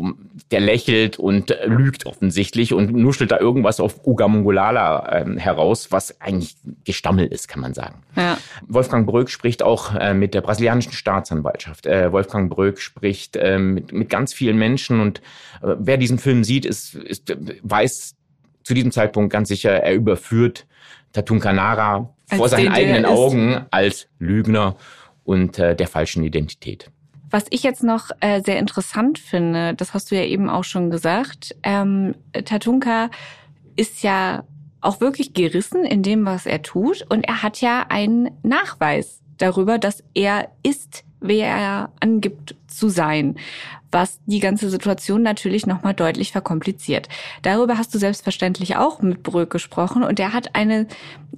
der 0.50 0.60
lächelt 0.60 1.18
und 1.18 1.56
lügt 1.64 2.06
offensichtlich 2.06 2.72
und 2.72 2.92
nuschelt 2.92 3.30
da 3.30 3.38
irgendwas 3.38 3.80
auf 3.80 4.06
Uga 4.06 4.28
Mongolala 4.28 5.20
ähm, 5.20 5.36
heraus, 5.36 5.92
was 5.92 6.20
eigentlich 6.20 6.56
Gestammel 6.84 7.26
ist, 7.26 7.48
kann 7.48 7.60
man 7.60 7.74
sagen. 7.74 8.02
Ja. 8.16 8.38
Wolfgang 8.66 9.06
Bröck 9.06 9.30
spricht 9.30 9.62
auch 9.62 9.94
äh, 9.94 10.14
mit 10.14 10.34
der 10.34 10.40
brasilianischen 10.40 10.92
Staatsanwaltschaft. 10.92 11.86
Äh, 11.86 12.12
Wolfgang 12.12 12.50
Bröck 12.50 12.80
spricht 12.80 13.36
äh, 13.36 13.58
mit, 13.58 13.92
mit 13.92 14.08
ganz 14.08 14.32
vielen 14.32 14.58
Menschen 14.58 15.00
und 15.00 15.18
äh, 15.62 15.76
wer 15.78 15.96
diesen 15.96 16.18
Film 16.18 16.44
sieht, 16.44 16.64
ist, 16.64 16.94
ist, 16.94 17.36
weiß 17.62 18.16
zu 18.64 18.74
diesem 18.74 18.90
Zeitpunkt 18.90 19.32
ganz 19.32 19.48
sicher, 19.48 19.70
er 19.70 19.94
überführt 19.94 20.66
Tatun 21.12 21.40
Kanara 21.40 22.12
vor 22.26 22.48
seinen 22.48 22.72
eigenen 22.72 23.04
Augen 23.04 23.64
als 23.70 24.08
Lügner 24.18 24.76
und 25.24 25.58
äh, 25.58 25.76
der 25.76 25.86
falschen 25.88 26.24
Identität. 26.24 26.90
Was 27.30 27.46
ich 27.50 27.62
jetzt 27.62 27.82
noch 27.82 28.10
äh, 28.20 28.40
sehr 28.42 28.58
interessant 28.58 29.18
finde, 29.18 29.74
das 29.74 29.94
hast 29.94 30.10
du 30.10 30.14
ja 30.16 30.22
eben 30.22 30.48
auch 30.48 30.64
schon 30.64 30.90
gesagt, 30.90 31.56
ähm, 31.62 32.14
Tatunka 32.44 33.10
ist 33.74 34.02
ja 34.02 34.44
auch 34.80 35.00
wirklich 35.00 35.34
gerissen 35.34 35.84
in 35.84 36.02
dem, 36.02 36.24
was 36.24 36.46
er 36.46 36.62
tut. 36.62 37.04
Und 37.08 37.24
er 37.24 37.42
hat 37.42 37.60
ja 37.60 37.86
einen 37.88 38.30
Nachweis 38.42 39.20
darüber, 39.38 39.78
dass 39.78 40.04
er 40.14 40.50
ist, 40.62 41.04
wer 41.20 41.48
er 41.48 41.92
angibt 42.00 42.54
zu 42.66 42.88
sein 42.88 43.36
was 43.96 44.20
die 44.26 44.40
ganze 44.40 44.68
Situation 44.68 45.22
natürlich 45.22 45.66
nochmal 45.66 45.94
deutlich 45.94 46.32
verkompliziert. 46.32 47.08
Darüber 47.42 47.78
hast 47.78 47.94
du 47.94 47.98
selbstverständlich 47.98 48.76
auch 48.76 49.00
mit 49.00 49.22
Bröck 49.22 49.50
gesprochen 49.50 50.02
und 50.02 50.20
er 50.20 50.34
hat 50.34 50.54
eine 50.54 50.86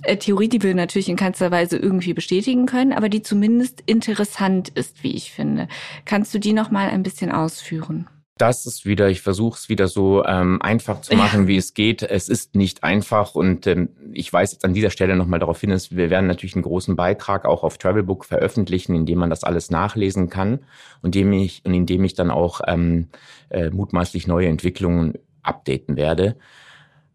äh, 0.02 0.16
Theorie, 0.16 0.49
die 0.49 0.62
wir 0.62 0.75
natürlich 0.75 1.08
in 1.08 1.16
keinster 1.16 1.52
Weise 1.52 1.76
irgendwie 1.76 2.14
bestätigen 2.14 2.66
können, 2.66 2.92
aber 2.92 3.08
die 3.08 3.23
zumindest 3.23 3.82
interessant 3.87 4.70
ist, 4.70 5.02
wie 5.04 5.14
ich 5.14 5.30
finde. 5.32 5.68
Kannst 6.04 6.35
du 6.35 6.40
die 6.40 6.52
nochmal 6.52 6.90
ein 6.90 7.02
bisschen 7.02 7.30
ausführen? 7.30 8.08
Das 8.38 8.66
ist 8.66 8.87
wieder, 8.87 9.09
ich 9.09 9.21
versuche 9.21 9.59
es 9.59 9.68
wieder 9.68 9.88
so 9.88 10.25
ähm, 10.25 10.62
einfach 10.62 11.00
zu 11.00 11.14
machen, 11.16 11.42
ja. 11.42 11.49
wie 11.49 11.57
es 11.57 11.75
geht. 11.75 12.02
Es 12.02 12.28
ist 12.28 12.54
nicht 12.54 12.85
einfach 12.85 13.35
und 13.35 13.66
ähm, 13.66 13.90
ich 14.12 14.33
weise 14.33 14.54
jetzt 14.54 14.64
an 14.64 14.75
dieser 14.75 14.90
Stelle 14.90 15.16
nochmal 15.16 15.40
darauf 15.40 15.61
hin, 15.61 15.71
dass 15.71 15.95
wir 15.95 16.09
werden 16.09 16.26
natürlich 16.26 16.54
einen 16.54 16.62
großen 16.62 16.97
Beitrag 16.97 17.45
auch 17.45 17.64
auf 17.64 17.78
Travelbook 17.78 18.25
veröffentlichen, 18.25 18.95
in 18.95 19.07
dem 19.07 19.18
man 19.18 19.30
das 19.30 19.45
alles 19.45 19.71
nachlesen 19.71 20.30
kann 20.30 20.61
und, 21.02 21.14
dem 21.14 21.33
ich, 21.33 21.62
und 21.64 21.75
in 21.75 21.87
dem 21.87 22.04
ich 22.04 22.14
dann 22.14 22.30
auch 22.30 22.61
ähm, 22.66 23.09
äh, 23.50 23.71
mutmaßlich 23.71 24.26
neue 24.26 24.49
Entwicklungen 24.49 25.14
updaten 25.42 25.97
werde. 25.97 26.37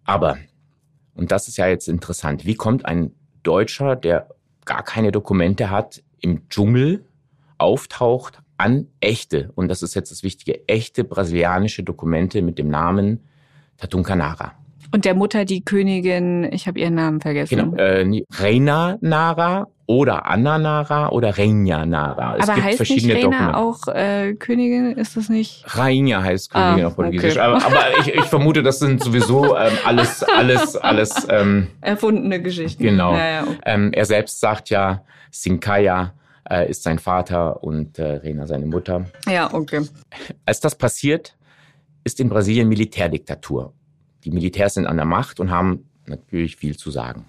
Aber, 0.04 0.38
und 1.16 1.32
das 1.32 1.48
ist 1.48 1.58
ja 1.58 1.68
jetzt 1.68 1.88
interessant, 1.88 2.46
wie 2.46 2.56
kommt 2.56 2.86
ein 2.86 3.12
Deutscher, 3.44 3.96
der 3.96 4.30
gar 4.66 4.84
keine 4.84 5.12
Dokumente 5.12 5.70
hat, 5.70 6.04
im 6.20 6.50
Dschungel 6.50 7.06
auftaucht, 7.58 8.43
an 8.64 8.88
echte, 9.02 9.52
und 9.56 9.68
das 9.68 9.84
ist 9.84 9.94
jetzt 9.94 10.10
das 10.10 10.24
Wichtige, 10.24 10.66
echte 10.70 11.04
brasilianische 11.04 11.84
Dokumente 11.84 12.42
mit 12.42 12.58
dem 12.58 12.70
Namen 12.70 13.20
Tatunkanara. 13.78 14.54
Und 14.94 15.04
der 15.04 15.16
Mutter 15.16 15.44
die 15.44 15.66
Königin, 15.66 16.48
ich 16.54 16.68
habe 16.68 16.80
ihren 16.80 16.96
Namen 16.96 17.20
vergessen. 17.20 17.58
Genau, 17.58 17.76
äh, 17.76 18.24
Reina 18.32 18.98
Nara 19.02 19.68
oder 19.86 20.28
Anna 20.28 20.58
Nara 20.58 21.10
oder 21.10 21.38
Reina 21.38 21.86
Nara. 21.86 22.38
Es 22.38 22.44
Aber 22.44 22.54
gibt 22.54 22.68
heißt 22.68 22.78
verschiedene 22.78 23.16
nicht 23.16 23.26
Reina 23.26 23.58
auch 23.58 23.86
äh, 23.88 24.36
Königin? 24.36 24.94
Ist 24.94 25.18
das 25.18 25.28
nicht? 25.28 25.66
Rainha 25.68 26.24
heißt 26.24 26.54
Königin 26.54 26.86
ah, 26.86 26.88
auf 26.88 26.96
Portugiesisch. 26.96 27.32
Okay. 27.32 27.40
Aber, 27.42 27.66
aber 27.66 28.00
ich, 28.00 28.16
ich 28.16 28.26
vermute, 28.26 28.64
das 28.64 28.80
sind 28.80 29.04
sowieso 29.04 29.58
ähm, 29.58 29.74
alles, 29.84 30.24
alles, 30.24 30.78
alles 30.78 31.28
ähm, 31.30 31.68
erfundene 31.82 32.42
Geschichten. 32.42 32.82
Genau. 32.82 33.14
Ja, 33.14 33.30
ja, 33.30 33.42
okay. 33.42 33.58
ähm, 33.66 33.92
er 33.92 34.06
selbst 34.06 34.40
sagt 34.40 34.70
ja 34.70 35.04
Sinkaya 35.32 36.14
äh, 36.50 36.70
ist 36.70 36.84
sein 36.84 37.00
Vater 37.00 37.64
und 37.64 38.00
äh, 38.00 38.04
Rena 38.04 38.48
seine 38.48 38.66
Mutter. 38.66 39.06
Ja, 39.28 39.54
okay. 39.54 39.88
Als 40.46 40.60
das 40.60 40.76
passiert, 40.76 41.38
ist 42.04 42.20
in 42.20 42.30
Brasilien 42.30 42.68
Militärdiktatur. 42.70 43.74
Die 44.24 44.32
Militärs 44.32 44.76
sind 44.76 44.88
an 44.88 44.98
der 44.98 45.06
Macht 45.06 45.40
und 45.40 45.52
haben 45.52 45.90
natürlich 46.06 46.56
viel 46.56 46.78
zu 46.78 46.92
sagen. 46.92 47.26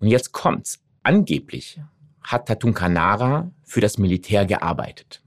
Und 0.00 0.08
jetzt 0.08 0.32
kommt's. 0.32 0.80
Angeblich 1.04 1.80
hat 2.22 2.46
Tatun 2.46 2.74
Canara 2.74 3.50
für 3.64 3.80
das 3.80 3.98
Militär 3.98 4.46
gearbeitet. 4.46 5.22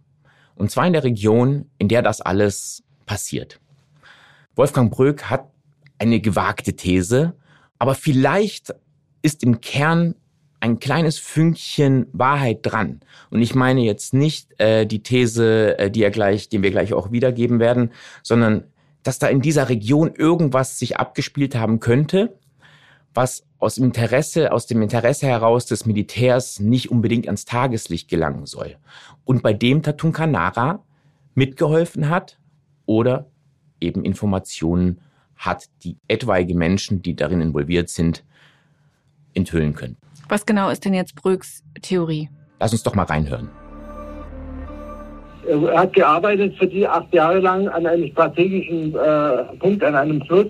Und 0.55 0.71
zwar 0.71 0.87
in 0.87 0.93
der 0.93 1.03
Region, 1.03 1.69
in 1.77 1.89
der 1.89 2.01
das 2.01 2.21
alles 2.21 2.83
passiert. 3.05 3.59
Wolfgang 4.55 4.89
Bröck 4.91 5.29
hat 5.29 5.49
eine 5.97 6.21
gewagte 6.21 6.75
These, 6.75 7.35
aber 7.77 7.95
vielleicht 7.95 8.73
ist 9.21 9.43
im 9.43 9.59
Kern 9.59 10.15
ein 10.65 10.79
kleines 10.79 11.19
Fünkchen 11.19 12.07
Wahrheit 12.11 12.59
dran. 12.63 13.01
Und 13.29 13.39
ich 13.43 13.53
meine 13.53 13.81
jetzt 13.81 14.15
nicht 14.15 14.59
äh, 14.59 14.87
die 14.87 15.03
These, 15.03 15.77
äh, 15.77 15.91
die 15.91 16.01
er 16.01 16.09
gleich, 16.09 16.49
den 16.49 16.63
wir 16.63 16.71
gleich 16.71 16.91
auch 16.91 17.11
wiedergeben 17.11 17.59
werden, 17.59 17.91
sondern 18.23 18.63
dass 19.03 19.19
da 19.19 19.27
in 19.27 19.41
dieser 19.41 19.69
Region 19.69 20.15
irgendwas 20.15 20.79
sich 20.79 20.97
abgespielt 20.97 21.53
haben 21.53 21.79
könnte, 21.79 22.39
was 23.13 23.45
aus 23.59 23.77
Interesse, 23.77 24.51
aus 24.51 24.65
dem 24.65 24.81
Interesse 24.81 25.27
heraus 25.27 25.67
des 25.67 25.85
Militärs 25.85 26.59
nicht 26.59 26.89
unbedingt 26.89 27.27
ans 27.27 27.45
Tageslicht 27.45 28.09
gelangen 28.09 28.47
soll. 28.47 28.77
Und 29.23 29.43
bei 29.43 29.53
dem 29.53 29.83
Tatun 29.83 30.13
Kanara 30.13 30.83
mitgeholfen 31.35 32.09
hat 32.09 32.39
oder 32.87 33.27
eben 33.79 34.03
Informationen 34.03 34.99
hat, 35.35 35.65
die 35.83 35.97
etwaige 36.07 36.55
Menschen, 36.55 37.03
die 37.03 37.15
darin 37.15 37.41
involviert 37.41 37.89
sind, 37.89 38.23
enthüllen 39.35 39.75
können. 39.75 39.97
Was 40.27 40.45
genau 40.45 40.69
ist 40.69 40.85
denn 40.85 40.93
jetzt 40.93 41.15
Bröcks 41.15 41.63
Theorie? 41.81 42.29
Lass 42.59 42.71
uns 42.71 42.83
doch 42.83 42.95
mal 42.95 43.03
reinhören. 43.03 43.49
Er 45.47 45.79
hat 45.79 45.93
gearbeitet 45.93 46.55
für 46.57 46.65
die 46.65 46.87
acht 46.87 47.13
Jahre 47.13 47.39
lang 47.39 47.67
an 47.67 47.85
einem 47.85 48.07
strategischen 48.11 48.95
äh, 48.95 49.43
Punkt, 49.59 49.83
an 49.83 49.95
einem 49.95 50.21
Fluss, 50.23 50.47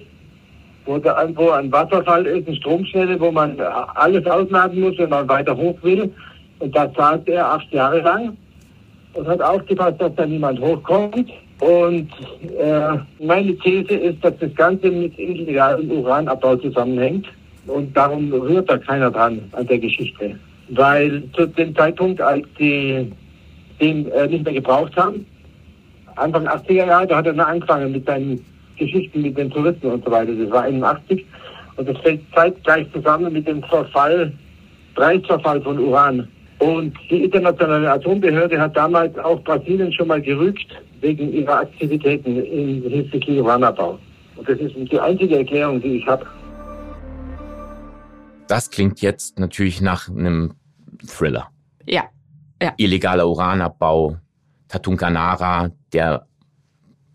wo, 0.85 0.97
da, 0.97 1.27
wo 1.35 1.49
ein 1.49 1.69
Wasserfall 1.71 2.25
ist, 2.25 2.47
eine 2.47 2.55
Stromschnelle, 2.55 3.19
wo 3.19 3.29
man 3.31 3.59
alles 3.59 4.25
ausladen 4.25 4.79
muss, 4.79 4.97
wenn 4.97 5.09
man 5.09 5.27
weiter 5.27 5.55
hoch 5.57 5.77
will. 5.81 6.13
Und 6.59 6.73
da 6.73 6.89
saß 6.95 7.21
er 7.25 7.45
acht 7.45 7.69
Jahre 7.73 7.99
lang 7.99 8.37
und 9.15 9.27
hat 9.27 9.41
aufgepasst, 9.41 9.99
dass 9.99 10.15
da 10.15 10.25
niemand 10.25 10.61
hochkommt. 10.61 11.29
Und 11.59 12.09
äh, 12.57 12.97
meine 13.19 13.57
These 13.57 13.93
ist, 13.93 14.23
dass 14.23 14.37
das 14.39 14.53
Ganze 14.55 14.89
mit 14.91 15.17
illegalem 15.17 15.91
Uranabbau 15.91 16.55
zusammenhängt. 16.57 17.27
Und 17.67 17.95
darum 17.95 18.31
rührt 18.31 18.69
da 18.69 18.77
keiner 18.77 19.11
dran 19.11 19.41
an 19.53 19.67
der 19.67 19.79
Geschichte. 19.79 20.37
Weil 20.69 21.23
zu 21.35 21.47
dem 21.47 21.75
Zeitpunkt, 21.75 22.21
als 22.21 22.45
die 22.59 23.11
den 23.79 24.09
äh, 24.11 24.27
nicht 24.27 24.45
mehr 24.45 24.53
gebraucht 24.53 24.95
haben, 24.95 25.25
Anfang 26.15 26.47
80er 26.47 26.85
Jahre, 26.85 27.07
da 27.07 27.17
hat 27.17 27.25
er 27.25 27.33
dann 27.33 27.45
angefangen 27.45 27.91
mit 27.91 28.05
seinen 28.05 28.43
Geschichten 28.77 29.21
mit 29.21 29.37
den 29.37 29.49
Touristen 29.49 29.87
und 29.87 30.03
so 30.05 30.11
weiter. 30.11 30.33
Das 30.33 30.49
war 30.49 30.63
81. 30.63 31.25
Und 31.75 31.89
das 31.89 31.97
fällt 31.99 32.21
zeitgleich 32.33 32.87
zusammen 32.93 33.33
mit 33.33 33.47
dem 33.47 33.61
Verfall, 33.63 34.31
Preisverfall 34.95 35.61
von 35.61 35.77
Uran. 35.77 36.27
Und 36.59 36.93
die 37.09 37.25
internationale 37.25 37.91
Atombehörde 37.91 38.59
hat 38.59 38.77
damals 38.77 39.17
auch 39.19 39.41
Brasilien 39.43 39.91
schon 39.91 40.07
mal 40.07 40.21
gerügt 40.21 40.67
wegen 41.01 41.33
ihrer 41.33 41.59
Aktivitäten 41.59 42.37
in 42.45 42.81
hinsichtlich 42.89 43.39
Uranabbau. 43.39 43.99
Und 44.37 44.49
das 44.49 44.57
ist 44.59 44.73
die 44.75 44.99
einzige 44.99 45.37
Erklärung, 45.37 45.81
die 45.81 45.97
ich 45.97 46.07
habe. 46.07 46.25
Das 48.47 48.69
klingt 48.69 49.01
jetzt 49.01 49.39
natürlich 49.39 49.81
nach 49.81 50.09
einem 50.09 50.55
Thriller. 51.05 51.49
Ja. 51.85 52.05
ja. 52.61 52.73
Illegaler 52.77 53.27
Uranabbau, 53.27 54.17
Tatunkanara, 54.67 55.71
der 55.93 56.27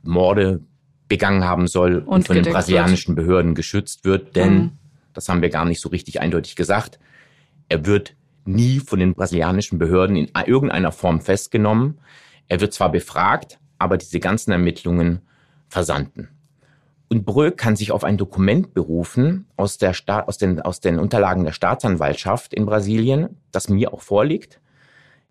Morde 0.02 0.60
begangen 1.08 1.44
haben 1.44 1.66
soll 1.66 1.98
und, 1.98 2.06
und 2.06 2.26
von 2.26 2.36
den 2.36 2.44
brasilianischen 2.44 3.16
wird. 3.16 3.26
Behörden 3.26 3.54
geschützt 3.54 4.04
wird, 4.04 4.36
denn, 4.36 4.54
mhm. 4.54 4.70
das 5.12 5.28
haben 5.28 5.42
wir 5.42 5.50
gar 5.50 5.64
nicht 5.64 5.80
so 5.80 5.88
richtig 5.88 6.20
eindeutig 6.20 6.56
gesagt, 6.56 6.98
er 7.68 7.84
wird 7.86 8.16
nie 8.44 8.80
von 8.80 8.98
den 8.98 9.14
brasilianischen 9.14 9.78
Behörden 9.78 10.16
in 10.16 10.28
irgendeiner 10.46 10.92
Form 10.92 11.20
festgenommen. 11.20 11.98
Er 12.48 12.60
wird 12.60 12.72
zwar 12.72 12.90
befragt, 12.90 13.58
aber 13.78 13.96
diese 13.96 14.20
ganzen 14.20 14.52
Ermittlungen 14.52 15.20
versanden. 15.68 16.28
Und 17.12 17.24
Bröck 17.24 17.58
kann 17.58 17.74
sich 17.74 17.90
auf 17.90 18.04
ein 18.04 18.16
Dokument 18.16 18.72
berufen 18.72 19.46
aus, 19.56 19.78
der 19.78 19.94
Sta 19.94 20.20
aus, 20.20 20.38
den, 20.38 20.60
aus 20.60 20.78
den 20.78 21.00
Unterlagen 21.00 21.44
der 21.44 21.52
Staatsanwaltschaft 21.52 22.54
in 22.54 22.66
Brasilien, 22.66 23.36
das 23.50 23.68
mir 23.68 23.92
auch 23.92 24.00
vorliegt, 24.00 24.60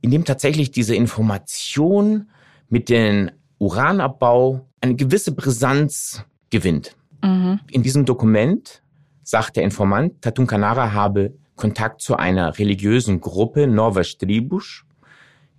in 0.01 0.11
dem 0.11 0.25
tatsächlich 0.25 0.71
diese 0.71 0.93
Information 0.93 2.29
mit 2.67 2.89
dem 2.89 3.31
Uranabbau 3.59 4.67
eine 4.81 4.95
gewisse 4.95 5.31
Brisanz 5.31 6.25
gewinnt. 6.49 6.97
Mhm. 7.23 7.61
In 7.71 7.81
diesem 7.81 8.03
Dokument 8.03 8.83
sagt 9.23 9.55
der 9.55 9.63
Informant, 9.63 10.21
Tatun 10.21 10.47
Canara 10.47 10.91
habe 10.91 11.33
Kontakt 11.55 12.01
zu 12.01 12.17
einer 12.17 12.59
religiösen 12.59 13.21
Gruppe, 13.21 13.67
Novas 13.67 14.17
Tribus, 14.17 14.83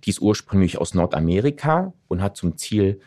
die 0.03 0.11
ist 0.11 0.21
ursprünglich 0.21 0.77
aus 0.77 0.93
Nordamerika 0.93 1.93
und 2.07 2.21
hat 2.21 2.37
zum 2.37 2.57
Ziel, 2.57 2.99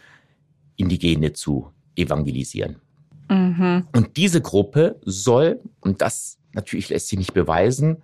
Indigene 0.77 1.33
zu 1.33 1.71
evangelisieren. 1.95 2.81
Mhm. 3.29 3.87
Und 3.95 4.17
diese 4.17 4.41
Gruppe 4.41 5.01
soll, 5.05 5.61
und 5.81 6.03
das 6.03 6.39
natürlich 6.53 6.89
lässt 6.89 7.09
sich 7.09 7.19
nicht 7.19 7.35
beweisen, 7.35 8.03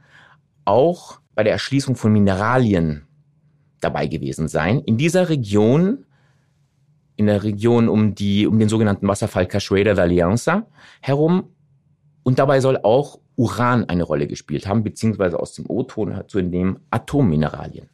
auch 0.64 1.20
bei 1.34 1.44
der 1.44 1.52
Erschließung 1.52 1.96
von 1.96 2.12
Mineralien 2.12 3.06
dabei 3.80 4.06
gewesen 4.06 4.48
sein. 4.48 4.80
In 4.80 4.98
dieser 4.98 5.28
Region 5.28 6.04
in 7.20 7.26
der 7.26 7.42
Region 7.42 7.90
um, 7.90 8.14
die, 8.14 8.46
um 8.46 8.58
den 8.58 8.70
sogenannten 8.70 9.06
Wasserfall 9.06 9.46
Cachoeira 9.46 9.92
da 9.92 10.02
Alianza 10.02 10.66
herum. 11.02 11.50
Und 12.22 12.38
dabei 12.38 12.60
soll 12.60 12.78
auch 12.78 13.18
Uran 13.36 13.84
eine 13.90 14.04
Rolle 14.04 14.26
gespielt 14.26 14.66
haben, 14.66 14.82
beziehungsweise 14.82 15.38
aus 15.38 15.52
dem 15.52 15.66
O-Ton 15.68 16.22
zu 16.28 16.38
entnehmen 16.38 16.78
Atommineralien. 16.88 17.90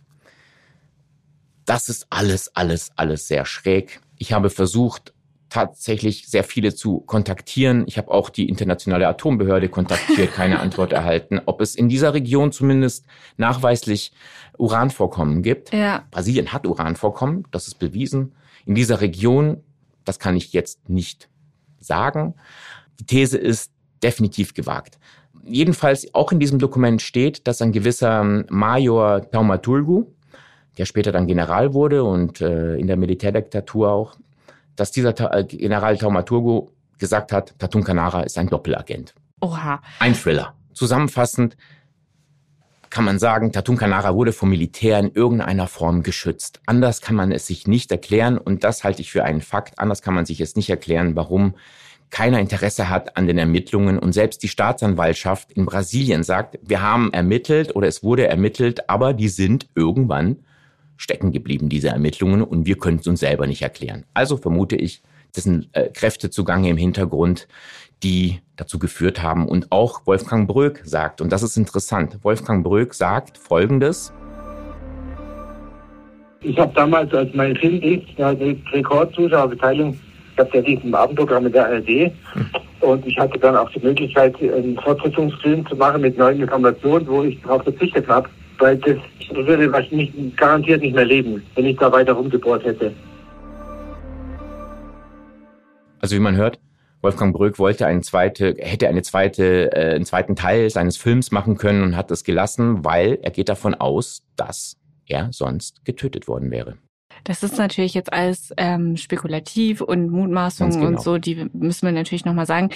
Das 1.64 1.88
ist 1.88 2.06
alles, 2.08 2.54
alles, 2.54 2.92
alles 2.94 3.26
sehr 3.26 3.46
schräg. 3.46 4.00
Ich 4.16 4.32
habe 4.32 4.48
versucht, 4.48 5.12
tatsächlich 5.48 6.26
sehr 6.28 6.44
viele 6.44 6.74
zu 6.74 7.00
kontaktieren. 7.00 7.84
Ich 7.86 7.98
habe 7.98 8.10
auch 8.10 8.30
die 8.30 8.48
internationale 8.48 9.06
Atombehörde 9.06 9.68
kontaktiert, 9.68 10.32
keine 10.32 10.60
Antwort 10.60 10.92
erhalten, 10.92 11.40
ob 11.46 11.60
es 11.60 11.74
in 11.74 11.88
dieser 11.88 12.14
Region 12.14 12.52
zumindest 12.52 13.06
nachweislich 13.36 14.12
Uranvorkommen 14.58 15.42
gibt. 15.42 15.72
Ja. 15.72 16.04
Brasilien 16.10 16.52
hat 16.52 16.66
Uranvorkommen, 16.66 17.44
das 17.50 17.68
ist 17.68 17.78
bewiesen. 17.78 18.34
In 18.64 18.74
dieser 18.74 19.00
Region, 19.00 19.62
das 20.04 20.18
kann 20.18 20.36
ich 20.36 20.52
jetzt 20.52 20.88
nicht 20.88 21.28
sagen. 21.78 22.34
Die 22.98 23.04
These 23.04 23.38
ist 23.38 23.70
definitiv 24.02 24.54
gewagt. 24.54 24.98
Jedenfalls 25.44 26.12
auch 26.14 26.32
in 26.32 26.40
diesem 26.40 26.58
Dokument 26.58 27.02
steht, 27.02 27.46
dass 27.46 27.62
ein 27.62 27.72
gewisser 27.72 28.44
Major 28.48 29.30
Taumaturgu, 29.30 30.06
der 30.76 30.86
später 30.86 31.12
dann 31.12 31.26
General 31.26 31.72
wurde 31.72 32.02
und 32.02 32.40
äh, 32.40 32.76
in 32.76 32.86
der 32.88 32.96
Militärdiktatur 32.96 33.92
auch, 33.92 34.16
dass 34.76 34.92
dieser 34.92 35.18
äh, 35.32 35.44
General 35.44 35.96
Taumaturgo 35.96 36.72
gesagt 36.98 37.32
hat, 37.32 37.58
Tatun 37.58 37.84
Kanara 37.84 38.22
ist 38.22 38.38
ein 38.38 38.48
Doppelagent. 38.48 39.14
Oha. 39.40 39.82
Ein 39.98 40.14
Thriller. 40.14 40.54
Zusammenfassend 40.72 41.56
kann 42.90 43.04
man 43.04 43.18
sagen, 43.18 43.52
Tatun 43.52 43.76
Kanara 43.76 44.14
wurde 44.14 44.32
vom 44.32 44.50
Militär 44.50 44.98
in 44.98 45.10
irgendeiner 45.12 45.66
Form 45.66 46.02
geschützt. 46.02 46.60
Anders 46.66 47.00
kann 47.00 47.16
man 47.16 47.32
es 47.32 47.46
sich 47.46 47.66
nicht 47.66 47.90
erklären 47.90 48.38
und 48.38 48.64
das 48.64 48.84
halte 48.84 49.02
ich 49.02 49.10
für 49.10 49.24
einen 49.24 49.42
Fakt. 49.42 49.78
Anders 49.78 50.02
kann 50.02 50.14
man 50.14 50.24
sich 50.24 50.40
es 50.40 50.56
nicht 50.56 50.70
erklären, 50.70 51.16
warum 51.16 51.54
keiner 52.10 52.38
Interesse 52.40 52.88
hat 52.88 53.16
an 53.16 53.26
den 53.26 53.36
Ermittlungen 53.36 53.98
und 53.98 54.12
selbst 54.12 54.42
die 54.42 54.48
Staatsanwaltschaft 54.48 55.52
in 55.52 55.66
Brasilien 55.66 56.22
sagt, 56.22 56.58
wir 56.62 56.80
haben 56.80 57.12
ermittelt 57.12 57.74
oder 57.74 57.88
es 57.88 58.02
wurde 58.02 58.28
ermittelt, 58.28 58.88
aber 58.88 59.12
die 59.12 59.28
sind 59.28 59.66
irgendwann 59.74 60.36
stecken 60.96 61.32
geblieben, 61.32 61.68
diese 61.68 61.88
Ermittlungen, 61.88 62.42
und 62.42 62.66
wir 62.66 62.76
können 62.76 62.98
es 62.98 63.06
uns 63.06 63.20
selber 63.20 63.46
nicht 63.46 63.62
erklären. 63.62 64.04
Also 64.14 64.36
vermute 64.36 64.76
ich, 64.76 65.02
das 65.34 65.44
sind 65.44 65.68
äh, 65.72 65.88
Kräfte 65.90 66.30
zugange 66.30 66.70
im 66.70 66.76
Hintergrund, 66.76 67.46
die 68.02 68.40
dazu 68.56 68.78
geführt 68.78 69.22
haben. 69.22 69.48
Und 69.48 69.70
auch 69.70 70.06
Wolfgang 70.06 70.48
Bröck 70.48 70.82
sagt, 70.84 71.20
und 71.20 71.30
das 71.30 71.42
ist 71.42 71.56
interessant, 71.56 72.18
Wolfgang 72.22 72.64
Bröck 72.64 72.94
sagt 72.94 73.38
Folgendes. 73.38 74.12
Ich 76.40 76.58
habe 76.58 76.72
damals, 76.74 77.12
als 77.12 77.34
mein 77.34 77.56
Film 77.56 77.80
lief, 77.80 78.04
die 78.16 78.62
Rekordzuschauerbeteiligung, 78.72 79.98
ich 80.32 80.38
habe 80.38 80.50
ja 80.56 80.62
diesen 80.62 80.94
Abendprogramm 80.94 81.44
mit 81.44 81.54
der 81.54 81.66
ARD 81.66 81.88
hm. 81.88 82.12
und 82.80 83.06
ich 83.06 83.18
hatte 83.18 83.38
dann 83.38 83.56
auch 83.56 83.70
die 83.70 83.80
Möglichkeit, 83.80 84.36
einen 84.40 84.78
Fortsetzungsfilm 84.78 85.66
zu 85.66 85.74
machen 85.76 86.02
mit 86.02 86.18
neuen 86.18 86.42
Informationen, 86.42 87.06
wo 87.06 87.22
ich 87.22 87.40
darauf 87.42 87.62
verzichtet 87.62 88.06
habe 88.06 88.28
weil 88.58 88.76
das 88.78 88.96
würde 89.32 89.70
was 89.72 89.90
nicht, 89.90 90.36
garantiert 90.36 90.82
nicht 90.82 90.94
mehr 90.94 91.04
leben, 91.04 91.42
wenn 91.54 91.66
ich 91.66 91.76
da 91.76 91.90
weiter 91.90 92.12
rumgebohrt 92.12 92.64
hätte. 92.64 92.92
Also 96.00 96.16
wie 96.16 96.20
man 96.20 96.36
hört, 96.36 96.58
Wolfgang 97.02 97.34
Bröck 97.34 97.58
wollte 97.58 97.86
eine 97.86 98.00
zweite, 98.00 98.54
hätte 98.58 98.88
eine 98.88 99.02
zweite, 99.02 99.72
äh, 99.72 99.94
einen 99.94 100.04
zweiten 100.04 100.36
Teil 100.36 100.70
seines 100.70 100.96
Films 100.96 101.30
machen 101.30 101.56
können 101.56 101.82
und 101.82 101.96
hat 101.96 102.10
es 102.10 102.24
gelassen, 102.24 102.84
weil 102.84 103.18
er 103.22 103.30
geht 103.30 103.48
davon 103.48 103.74
aus, 103.74 104.22
dass 104.36 104.76
er 105.06 105.28
sonst 105.32 105.84
getötet 105.84 106.28
worden 106.28 106.50
wäre. 106.50 106.78
Das 107.24 107.42
ist 107.42 107.58
natürlich 107.58 107.94
jetzt 107.94 108.12
alles 108.12 108.52
ähm, 108.56 108.96
spekulativ 108.96 109.80
und 109.80 110.10
Mutmaßungen 110.10 110.72
genau. 110.72 110.86
und 110.86 111.00
so, 111.00 111.18
die 111.18 111.48
müssen 111.52 111.86
wir 111.86 111.92
natürlich 111.92 112.24
nochmal 112.24 112.46
sagen. 112.46 112.70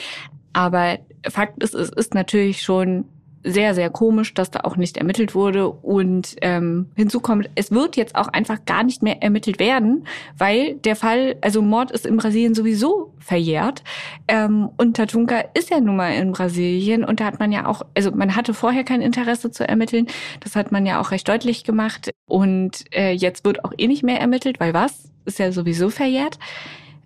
Aber 0.53 0.99
Fakt 1.29 1.63
ist, 1.63 1.75
es 1.75 1.91
ist 1.91 2.15
natürlich 2.15 2.63
schon 2.63 3.05
sehr, 3.43 3.75
sehr 3.75 3.91
komisch, 3.91 4.35
dass 4.35 4.51
da 4.51 4.61
auch 4.61 4.77
nicht 4.77 4.97
ermittelt 4.97 5.35
wurde. 5.35 5.69
Und 5.69 6.37
ähm, 6.43 6.91
hinzu 6.95 7.21
kommt, 7.21 7.49
es 7.55 7.71
wird 7.71 7.97
jetzt 7.97 8.15
auch 8.15 8.29
einfach 8.29 8.65
gar 8.67 8.83
nicht 8.83 9.03
mehr 9.03 9.23
ermittelt 9.23 9.59
werden, 9.59 10.07
weil 10.37 10.75
der 10.75 10.97
Fall, 10.97 11.37
also 11.41 11.63
Mord 11.63 11.91
ist 11.91 12.07
in 12.07 12.17
Brasilien 12.17 12.55
sowieso 12.55 13.15
verjährt. 13.19 13.83
Ähm, 14.29 14.71
und 14.77 14.97
Tatunka 14.97 15.45
ist 15.55 15.71
ja 15.71 15.81
nun 15.81 15.97
mal 15.97 16.15
in 16.15 16.33
Brasilien 16.33 17.05
und 17.05 17.21
da 17.21 17.25
hat 17.25 17.39
man 17.39 17.53
ja 17.53 17.67
auch, 17.67 17.83
also 17.95 18.11
man 18.11 18.37
hatte 18.37 18.53
vorher 18.53 18.85
kein 18.85 19.01
Interesse 19.01 19.51
zu 19.51 19.67
ermitteln. 19.67 20.07
Das 20.41 20.55
hat 20.57 20.71
man 20.71 20.85
ja 20.85 21.01
auch 21.01 21.11
recht 21.11 21.29
deutlich 21.29 21.65
gemacht. 21.65 22.11
Und 22.27 22.85
äh, 22.95 23.13
jetzt 23.13 23.45
wird 23.45 23.65
auch 23.65 23.73
eh 23.77 23.87
nicht 23.87 24.03
mehr 24.03 24.21
ermittelt, 24.21 24.61
weil 24.61 24.75
was? 24.75 25.11
Ist 25.25 25.39
ja 25.39 25.53
sowieso 25.53 25.91
verjährt. 25.91 26.39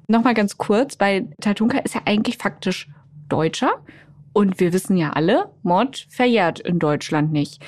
Nochmal 0.07 0.35
ganz 0.35 0.59
kurz, 0.59 0.99
weil 1.01 1.29
Tatunka 1.41 1.79
ist 1.79 1.95
ja 1.95 2.03
eigentlich 2.05 2.39
faktisch 2.39 2.89
Deutscher 3.29 3.73
und 4.35 4.61
wir 4.61 4.75
wissen 4.75 4.99
ja 4.99 5.11
alle, 5.15 5.51
Mord 5.63 6.07
verjährt 6.11 6.61
in 6.61 6.79
Deutschland 6.79 7.33
nicht. 7.33 7.65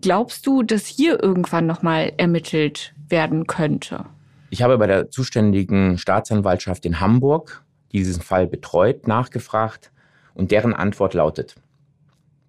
Glaubst 0.00 0.46
du, 0.46 0.62
dass 0.62 0.86
hier 0.86 1.20
irgendwann 1.20 1.66
nochmal 1.66 2.12
ermittelt 2.16 2.94
werden 3.08 3.48
könnte? 3.48 4.06
Ich 4.50 4.62
habe 4.62 4.78
bei 4.78 4.86
der 4.86 5.10
zuständigen 5.10 5.98
Staatsanwaltschaft 5.98 6.86
in 6.86 7.00
Hamburg, 7.00 7.64
die 7.90 7.98
diesen 7.98 8.22
Fall 8.22 8.46
betreut, 8.46 9.08
nachgefragt 9.08 9.90
und 10.34 10.52
deren 10.52 10.72
Antwort 10.72 11.14
lautet, 11.14 11.56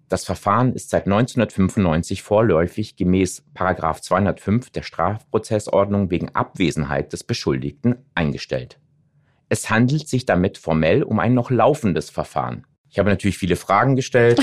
das 0.08 0.24
Verfahren 0.24 0.72
ist 0.72 0.90
seit 0.90 1.06
1995 1.06 2.22
vorläufig 2.22 2.94
gemäß 2.94 3.42
205 3.56 4.70
der 4.70 4.82
Strafprozessordnung 4.82 6.10
wegen 6.10 6.32
Abwesenheit 6.32 7.12
des 7.12 7.24
Beschuldigten 7.24 7.96
eingestellt. 8.14 8.78
Es 9.48 9.68
handelt 9.68 10.08
sich 10.08 10.24
damit 10.24 10.58
formell 10.58 11.02
um 11.02 11.18
ein 11.18 11.34
noch 11.34 11.50
laufendes 11.50 12.10
Verfahren. 12.10 12.66
Ich 12.90 12.98
habe 12.98 13.10
natürlich 13.10 13.38
viele 13.38 13.56
Fragen 13.56 13.96
gestellt. 13.96 14.40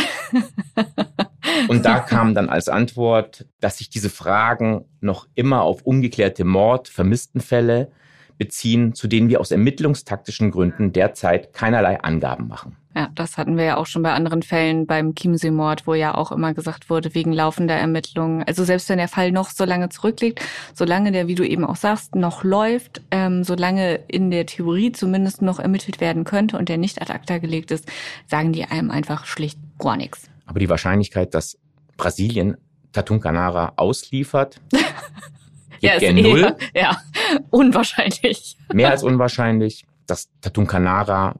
Und 1.67 1.85
da 1.85 1.99
kam 1.99 2.33
dann 2.33 2.49
als 2.49 2.67
Antwort, 2.67 3.45
dass 3.59 3.77
sich 3.77 3.89
diese 3.89 4.09
Fragen 4.09 4.85
noch 5.01 5.27
immer 5.35 5.61
auf 5.61 5.83
ungeklärte 5.83 6.43
Mord, 6.43 6.89
Vermisstenfälle 6.89 7.91
beziehen, 8.37 8.95
zu 8.95 9.07
denen 9.07 9.29
wir 9.29 9.39
aus 9.39 9.51
ermittlungstaktischen 9.51 10.51
Gründen 10.51 10.91
derzeit 10.91 11.53
keinerlei 11.53 12.01
Angaben 12.01 12.47
machen. 12.47 12.77
Ja, 12.95 13.09
das 13.15 13.37
hatten 13.37 13.57
wir 13.57 13.63
ja 13.63 13.77
auch 13.77 13.87
schon 13.87 14.03
bei 14.03 14.13
anderen 14.13 14.43
Fällen 14.43 14.85
beim 14.85 15.15
Chiemsee-Mord, 15.15 15.87
wo 15.87 15.95
ja 15.95 16.13
auch 16.13 16.31
immer 16.31 16.53
gesagt 16.53 16.91
wurde, 16.91 17.15
wegen 17.15 17.33
laufender 17.33 17.75
Ermittlungen. 17.75 18.43
Also 18.43 18.63
selbst 18.63 18.87
wenn 18.89 18.99
der 18.99 19.07
Fall 19.07 19.31
noch 19.31 19.49
so 19.49 19.65
lange 19.65 19.89
zurückliegt, 19.89 20.41
solange 20.75 21.11
der, 21.11 21.27
wie 21.27 21.33
du 21.33 21.47
eben 21.47 21.65
auch 21.65 21.75
sagst, 21.75 22.13
noch 22.13 22.43
läuft, 22.43 23.01
ähm, 23.09 23.43
solange 23.43 23.95
in 24.07 24.29
der 24.29 24.45
Theorie 24.45 24.91
zumindest 24.91 25.41
noch 25.41 25.59
ermittelt 25.59 26.01
werden 26.01 26.23
könnte 26.23 26.57
und 26.57 26.69
der 26.69 26.77
nicht 26.77 27.01
ad 27.01 27.11
acta 27.11 27.39
gelegt 27.39 27.71
ist, 27.71 27.91
sagen 28.27 28.53
die 28.53 28.65
einem 28.65 28.91
einfach 28.91 29.25
schlicht 29.25 29.57
gar 29.79 29.97
nichts. 29.97 30.29
Aber 30.45 30.59
die 30.59 30.69
Wahrscheinlichkeit, 30.69 31.33
dass 31.33 31.57
Brasilien 31.97 32.57
Tatun 32.91 33.19
Canara 33.19 33.73
ausliefert, 33.75 34.61
ja, 35.79 35.93
ist 35.93 36.13
null. 36.13 36.55
Ja, 36.75 37.01
unwahrscheinlich. 37.49 38.55
Mehr 38.71 38.91
als 38.91 39.01
unwahrscheinlich, 39.01 39.85
dass 40.05 40.29
Tatun 40.41 40.67
Canara 40.67 41.35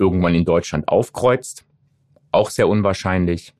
irgendwann 0.00 0.34
in 0.34 0.44
Deutschland 0.44 0.88
aufkreuzt. 0.88 1.64
Auch 2.32 2.50
sehr 2.50 2.68
unwahrscheinlich. 2.68 3.54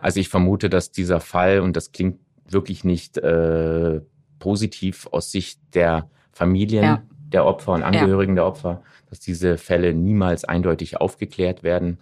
Also 0.00 0.20
ich 0.20 0.28
vermute, 0.28 0.70
dass 0.70 0.92
dieser 0.92 1.20
Fall, 1.20 1.60
und 1.60 1.76
das 1.76 1.92
klingt 1.92 2.20
wirklich 2.48 2.84
nicht 2.84 3.18
äh, 3.18 4.00
positiv 4.38 5.08
aus 5.10 5.30
Sicht 5.30 5.60
der 5.74 6.08
Familien 6.32 6.84
ja. 6.84 7.02
der 7.32 7.44
Opfer 7.44 7.72
und 7.72 7.82
Angehörigen 7.82 8.32
ja. 8.32 8.42
der 8.42 8.46
Opfer, 8.46 8.82
dass 9.10 9.20
diese 9.20 9.58
Fälle 9.58 9.92
niemals 9.92 10.44
eindeutig 10.44 11.00
aufgeklärt 11.00 11.62
werden, 11.62 11.98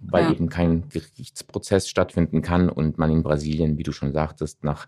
weil 0.00 0.24
ja. 0.24 0.32
eben 0.32 0.48
kein 0.48 0.88
Gerichtsprozess 0.88 1.88
stattfinden 1.88 2.40
kann 2.40 2.68
und 2.68 2.98
man 2.98 3.10
in 3.10 3.22
Brasilien, 3.22 3.78
wie 3.78 3.82
du 3.82 3.92
schon 3.92 4.12
sagtest, 4.12 4.64
nach 4.64 4.86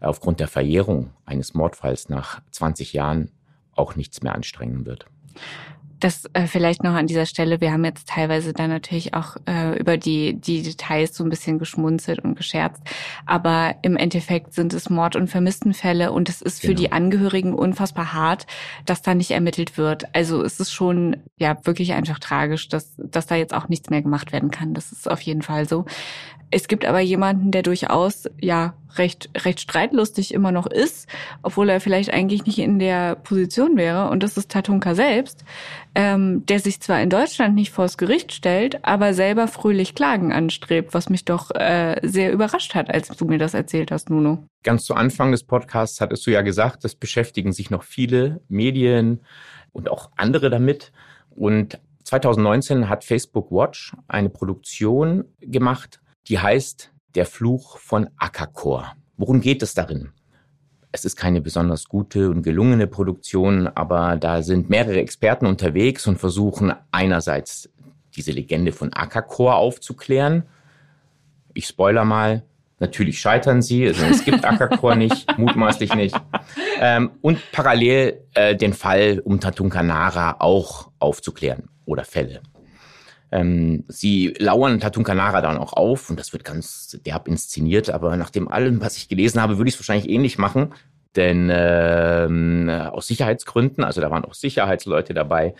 aufgrund 0.00 0.40
der 0.40 0.48
Verjährung 0.48 1.10
eines 1.24 1.54
Mordfalls 1.54 2.08
nach 2.08 2.40
20 2.50 2.92
Jahren 2.92 3.30
auch 3.74 3.96
nichts 3.96 4.22
mehr 4.22 4.34
anstrengen 4.34 4.84
wird. 4.86 5.06
Das 6.02 6.24
äh, 6.32 6.48
vielleicht 6.48 6.82
noch 6.82 6.94
an 6.94 7.06
dieser 7.06 7.26
Stelle. 7.26 7.60
Wir 7.60 7.70
haben 7.70 7.84
jetzt 7.84 8.08
teilweise 8.08 8.52
dann 8.52 8.70
natürlich 8.70 9.14
auch 9.14 9.36
äh, 9.46 9.78
über 9.78 9.96
die, 9.96 10.34
die 10.34 10.60
Details 10.60 11.14
so 11.14 11.22
ein 11.22 11.30
bisschen 11.30 11.60
geschmunzelt 11.60 12.18
und 12.24 12.34
gescherzt. 12.34 12.82
Aber 13.24 13.76
im 13.82 13.96
Endeffekt 13.96 14.52
sind 14.52 14.74
es 14.74 14.90
Mord- 14.90 15.14
und 15.14 15.28
Vermisstenfälle 15.28 16.10
und 16.10 16.28
es 16.28 16.42
ist 16.42 16.60
genau. 16.60 16.72
für 16.72 16.74
die 16.74 16.90
Angehörigen 16.90 17.54
unfassbar 17.54 18.12
hart, 18.12 18.48
dass 18.84 19.02
da 19.02 19.14
nicht 19.14 19.30
ermittelt 19.30 19.78
wird. 19.78 20.12
Also 20.12 20.42
es 20.42 20.58
ist 20.58 20.72
schon 20.72 21.18
ja 21.36 21.56
wirklich 21.62 21.92
einfach 21.92 22.18
tragisch, 22.18 22.68
dass, 22.68 22.96
dass 22.96 23.26
da 23.26 23.36
jetzt 23.36 23.54
auch 23.54 23.68
nichts 23.68 23.88
mehr 23.88 24.02
gemacht 24.02 24.32
werden 24.32 24.50
kann. 24.50 24.74
Das 24.74 24.90
ist 24.90 25.08
auf 25.08 25.20
jeden 25.20 25.42
Fall 25.42 25.68
so. 25.68 25.84
Es 26.50 26.66
gibt 26.66 26.84
aber 26.84 26.98
jemanden, 26.98 27.52
der 27.52 27.62
durchaus 27.62 28.28
ja 28.40 28.74
recht 28.96 29.30
recht 29.36 29.60
streitlustig 29.60 30.34
immer 30.34 30.52
noch 30.52 30.66
ist, 30.66 31.08
obwohl 31.42 31.68
er 31.68 31.80
vielleicht 31.80 32.12
eigentlich 32.12 32.44
nicht 32.44 32.58
in 32.58 32.78
der 32.78 33.16
Position 33.16 33.76
wäre. 33.76 34.10
Und 34.10 34.22
das 34.22 34.36
ist 34.36 34.50
Tatunka 34.50 34.94
selbst, 34.94 35.44
ähm, 35.94 36.44
der 36.46 36.60
sich 36.60 36.80
zwar 36.80 37.00
in 37.00 37.10
Deutschland 37.10 37.54
nicht 37.54 37.70
vors 37.70 37.98
Gericht 37.98 38.32
stellt, 38.32 38.84
aber 38.84 39.14
selber 39.14 39.48
fröhlich 39.48 39.94
Klagen 39.94 40.32
anstrebt, 40.32 40.94
was 40.94 41.08
mich 41.08 41.24
doch 41.24 41.50
äh, 41.54 41.96
sehr 42.02 42.32
überrascht 42.32 42.74
hat, 42.74 42.92
als 42.92 43.08
du 43.08 43.24
mir 43.24 43.38
das 43.38 43.54
erzählt 43.54 43.90
hast, 43.90 44.10
Nuno. 44.10 44.46
Ganz 44.62 44.84
zu 44.84 44.94
Anfang 44.94 45.32
des 45.32 45.44
Podcasts 45.44 46.00
hattest 46.00 46.26
du 46.26 46.30
ja 46.30 46.42
gesagt, 46.42 46.84
das 46.84 46.94
beschäftigen 46.94 47.52
sich 47.52 47.70
noch 47.70 47.82
viele 47.82 48.40
Medien, 48.48 49.20
und 49.72 49.90
auch 49.90 50.10
andere 50.16 50.50
damit. 50.50 50.92
Und 51.30 51.80
2019 52.04 52.88
hat 52.88 53.04
Facebook 53.04 53.50
Watch 53.50 53.94
eine 54.06 54.28
Produktion 54.28 55.24
gemacht, 55.40 56.00
die 56.28 56.38
heißt 56.38 56.91
Der 57.14 57.26
Fluch 57.26 57.78
von 57.78 58.08
Akakor. 58.16 58.94
Worum 59.18 59.40
geht 59.40 59.62
es 59.62 59.74
darin? 59.74 60.12
Es 60.92 61.04
ist 61.04 61.16
keine 61.16 61.40
besonders 61.40 61.84
gute 61.84 62.30
und 62.30 62.42
gelungene 62.42 62.86
Produktion, 62.86 63.66
aber 63.66 64.16
da 64.16 64.42
sind 64.42 64.70
mehrere 64.70 64.98
Experten 64.98 65.46
unterwegs 65.46 66.06
und 66.06 66.18
versuchen 66.18 66.72
einerseits 66.90 67.70
diese 68.16 68.32
Legende 68.32 68.72
von 68.72 68.92
Akakor 68.92 69.56
aufzuklären. 69.56 70.44
Ich 71.54 71.66
spoiler 71.66 72.04
mal, 72.04 72.44
natürlich 72.78 73.20
scheitern 73.20 73.62
sie, 73.62 73.86
also 73.86 74.04
es 74.04 74.24
gibt 74.24 74.44
Akakor 74.44 74.94
nicht, 74.94 75.26
mutmaßlich 75.38 75.94
nicht. 75.94 76.14
Ähm, 76.80 77.10
und 77.20 77.38
parallel 77.52 78.24
äh, 78.34 78.56
den 78.56 78.72
Fall 78.72 79.20
um 79.24 79.38
Tatunkanara 79.38 80.36
auch 80.40 80.90
aufzuklären 80.98 81.68
oder 81.84 82.04
Fälle. 82.04 82.40
Ähm, 83.32 83.84
sie 83.88 84.34
lauern 84.38 84.78
Tatunkanara 84.78 85.40
dann 85.40 85.58
auch 85.58 85.72
auf 85.72 86.10
und 86.10 86.20
das 86.20 86.32
wird 86.32 86.44
ganz 86.44 86.98
derb 87.04 87.26
inszeniert, 87.26 87.90
aber 87.90 88.16
nach 88.16 88.30
dem 88.30 88.46
allem, 88.48 88.80
was 88.80 88.96
ich 88.98 89.08
gelesen 89.08 89.40
habe, 89.40 89.58
würde 89.58 89.68
ich 89.68 89.74
es 89.74 89.80
wahrscheinlich 89.80 90.10
ähnlich 90.10 90.38
machen. 90.38 90.74
Denn 91.16 91.50
ähm, 91.52 92.70
aus 92.70 93.06
Sicherheitsgründen, 93.06 93.84
also 93.84 94.00
da 94.00 94.10
waren 94.10 94.24
auch 94.24 94.32
Sicherheitsleute 94.32 95.12
dabei, 95.12 95.54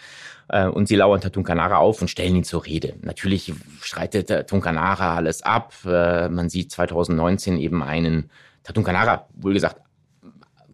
äh, 0.49 0.67
und 0.67 0.89
sie 0.89 0.97
lauern 0.97 1.21
Tatunkanara 1.21 1.77
auf 1.77 2.01
und 2.01 2.09
stellen 2.09 2.37
ihn 2.37 2.45
zur 2.45 2.65
Rede. 2.65 2.95
Natürlich 3.03 3.53
streitet 3.81 4.29
Tatunkanara 4.29 5.17
alles 5.17 5.43
ab. 5.43 5.75
Äh, 5.85 6.29
man 6.29 6.49
sieht 6.49 6.71
2019 6.71 7.59
eben 7.59 7.83
einen 7.83 8.31
Tatunkanara, 8.63 9.27
wohl 9.35 9.55
gesagt, 9.55 9.82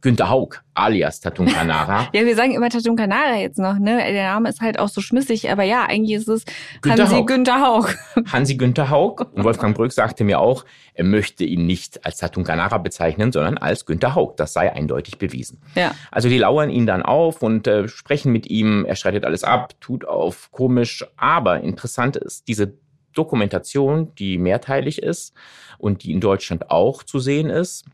Günter 0.00 0.30
Haug, 0.30 0.62
alias 0.74 1.20
Tatunkanara. 1.20 2.08
ja, 2.12 2.24
wir 2.24 2.37
sagen 2.37 2.52
immer 2.52 2.68
Tatunkanara 2.68 3.37
jetzt 3.37 3.58
noch, 3.58 3.78
ne? 3.78 3.98
Der 3.98 4.32
Name 4.32 4.48
ist 4.48 4.61
halt 4.61 4.78
auch 4.78 4.88
so 4.88 5.00
schmissig, 5.00 5.50
aber 5.50 5.64
ja, 5.64 5.84
eigentlich 5.84 6.16
ist 6.16 6.28
es 6.28 6.44
Günter 6.82 7.04
Hansi 7.04 7.16
Haug. 7.16 7.26
Günter 7.26 7.61
Haug. 7.61 7.94
Hansi 8.32 8.54
Günter 8.54 8.90
Haug. 8.90 9.26
Und 9.32 9.44
Wolfgang 9.44 9.76
Brück 9.76 9.92
sagte 9.92 10.24
mir 10.24 10.40
auch, 10.40 10.64
er 10.94 11.04
möchte 11.04 11.44
ihn 11.44 11.66
nicht 11.66 12.04
als 12.04 12.18
Tatunkanara 12.18 12.78
bezeichnen, 12.78 13.32
sondern 13.32 13.58
als 13.58 13.87
Günter 13.87 14.14
Haug. 14.14 14.34
Das 14.37 14.52
sei 14.52 14.72
eindeutig 14.72 15.18
bewiesen. 15.18 15.61
Ja. 15.74 15.94
Also 16.11 16.28
die 16.28 16.38
lauern 16.38 16.70
ihn 16.70 16.87
dann 16.87 17.02
auf 17.02 17.42
und 17.42 17.66
äh, 17.66 17.88
sprechen 17.88 18.32
mit 18.32 18.48
ihm. 18.48 18.84
Er 18.84 18.96
streitet 18.96 19.24
alles 19.24 19.44
ab, 19.44 19.80
tut 19.80 20.06
auf 20.06 20.50
komisch. 20.52 21.04
Aber 21.16 21.61
interessant 21.61 22.16
ist, 22.16 22.46
diese 22.48 22.74
Dokumentation, 23.14 24.14
die 24.14 24.38
mehrteilig 24.38 25.02
ist 25.02 25.34
und 25.78 26.04
die 26.04 26.12
in 26.12 26.20
Deutschland 26.20 26.70
auch 26.70 27.02
zu 27.02 27.18
sehen 27.18 27.50
ist, 27.50 27.84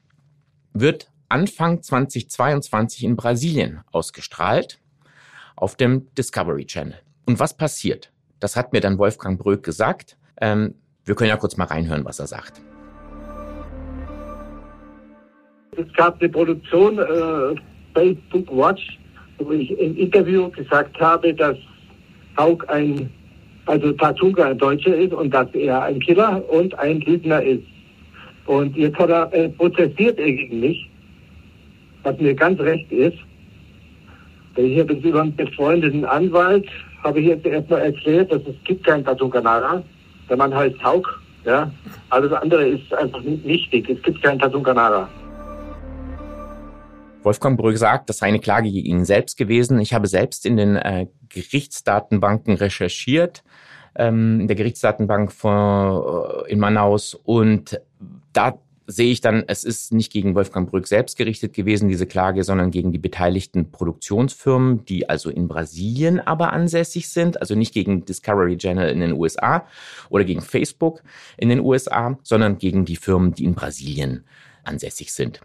wird 0.74 1.10
Anfang 1.34 1.82
2022 1.82 3.02
in 3.02 3.16
Brasilien 3.16 3.80
ausgestrahlt 3.90 4.78
auf 5.56 5.74
dem 5.74 6.06
Discovery 6.14 6.64
Channel. 6.64 6.94
Und 7.26 7.40
was 7.40 7.56
passiert? 7.56 8.12
Das 8.38 8.54
hat 8.54 8.72
mir 8.72 8.80
dann 8.80 8.98
Wolfgang 8.98 9.36
Bröck 9.36 9.64
gesagt. 9.64 10.16
Ähm, 10.40 10.76
wir 11.04 11.16
können 11.16 11.30
ja 11.30 11.36
kurz 11.36 11.56
mal 11.56 11.64
reinhören, 11.64 12.04
was 12.04 12.20
er 12.20 12.28
sagt. 12.28 12.62
Es 15.76 15.92
gab 15.96 16.20
eine 16.20 16.28
Produktion 16.28 17.00
äh, 17.00 17.60
Facebook 17.94 18.56
Watch, 18.56 19.00
wo 19.38 19.50
ich 19.50 19.72
im 19.72 19.96
Interview 19.96 20.48
gesagt 20.50 21.00
habe, 21.00 21.34
dass 21.34 21.56
Haug 22.38 22.64
ein, 22.68 23.10
also 23.66 23.90
Tatunga 23.94 24.50
ein 24.50 24.58
Deutscher 24.58 24.94
ist 24.96 25.12
und 25.12 25.34
dass 25.34 25.52
er 25.52 25.82
ein 25.82 25.98
Killer 25.98 26.48
und 26.48 26.78
ein 26.78 27.00
Lügner 27.00 27.42
ist. 27.42 27.66
Und 28.46 28.76
jetzt 28.76 28.96
hat 29.00 29.10
er 29.10 29.32
äh, 29.34 29.48
prozessiert 29.48 30.16
er 30.20 30.30
gegen 30.30 30.60
mich 30.60 30.90
was 32.04 32.18
mir 32.18 32.34
ganz 32.34 32.60
recht 32.60 32.90
ist. 32.92 33.18
Ich 34.56 34.78
habe 34.78 34.94
jetzt 34.94 35.04
über 35.04 35.22
einen 35.22 35.34
befreundeten 35.34 36.04
Anwalt, 36.04 36.68
habe 37.02 37.20
ich 37.20 37.26
jetzt 37.26 37.44
erstmal 37.44 37.80
erklärt, 37.80 38.30
dass 38.30 38.42
es 38.42 38.54
gibt 38.64 38.86
keinen 38.86 39.04
Tatunkanara. 39.04 39.82
Der 40.28 40.36
Mann 40.36 40.54
heißt 40.54 40.82
Haug. 40.84 41.08
Ja? 41.44 41.70
Alles 42.10 42.32
andere 42.32 42.64
ist 42.68 42.94
einfach 42.94 43.20
nicht 43.22 43.44
wichtig. 43.44 43.90
Es 43.90 44.00
gibt 44.02 44.22
keinen 44.22 44.38
Tatunkanara. 44.38 45.08
Wolfgang 47.24 47.58
Brügg 47.58 47.78
sagt, 47.78 48.10
das 48.10 48.18
sei 48.18 48.26
eine 48.26 48.38
Klage 48.38 48.70
gegen 48.70 48.86
ihn 48.86 49.04
selbst 49.04 49.36
gewesen. 49.36 49.80
Ich 49.80 49.94
habe 49.94 50.06
selbst 50.06 50.46
in 50.46 50.56
den 50.56 50.76
äh, 50.76 51.06
Gerichtsdatenbanken 51.30 52.54
recherchiert, 52.54 53.42
ähm, 53.96 54.40
in 54.40 54.46
der 54.46 54.56
Gerichtsdatenbank 54.56 55.32
von, 55.32 56.44
äh, 56.46 56.52
in 56.52 56.58
Manaus 56.58 57.14
und 57.14 57.80
da 58.32 58.58
sehe 58.86 59.10
ich 59.10 59.20
dann, 59.20 59.44
es 59.46 59.64
ist 59.64 59.92
nicht 59.92 60.12
gegen 60.12 60.34
Wolfgang 60.34 60.70
Brück 60.70 60.86
selbst 60.86 61.16
gerichtet 61.16 61.54
gewesen, 61.54 61.88
diese 61.88 62.06
Klage, 62.06 62.44
sondern 62.44 62.70
gegen 62.70 62.92
die 62.92 62.98
beteiligten 62.98 63.70
Produktionsfirmen, 63.70 64.84
die 64.84 65.08
also 65.08 65.30
in 65.30 65.48
Brasilien 65.48 66.20
aber 66.20 66.52
ansässig 66.52 67.08
sind, 67.08 67.40
also 67.40 67.54
nicht 67.54 67.72
gegen 67.72 68.04
Discovery 68.04 68.58
Channel 68.58 68.90
in 68.90 69.00
den 69.00 69.12
USA 69.12 69.66
oder 70.10 70.24
gegen 70.24 70.42
Facebook 70.42 71.02
in 71.36 71.48
den 71.48 71.60
USA, 71.60 72.18
sondern 72.22 72.58
gegen 72.58 72.84
die 72.84 72.96
Firmen, 72.96 73.34
die 73.34 73.44
in 73.44 73.54
Brasilien 73.54 74.24
ansässig 74.64 75.12
sind. 75.12 75.40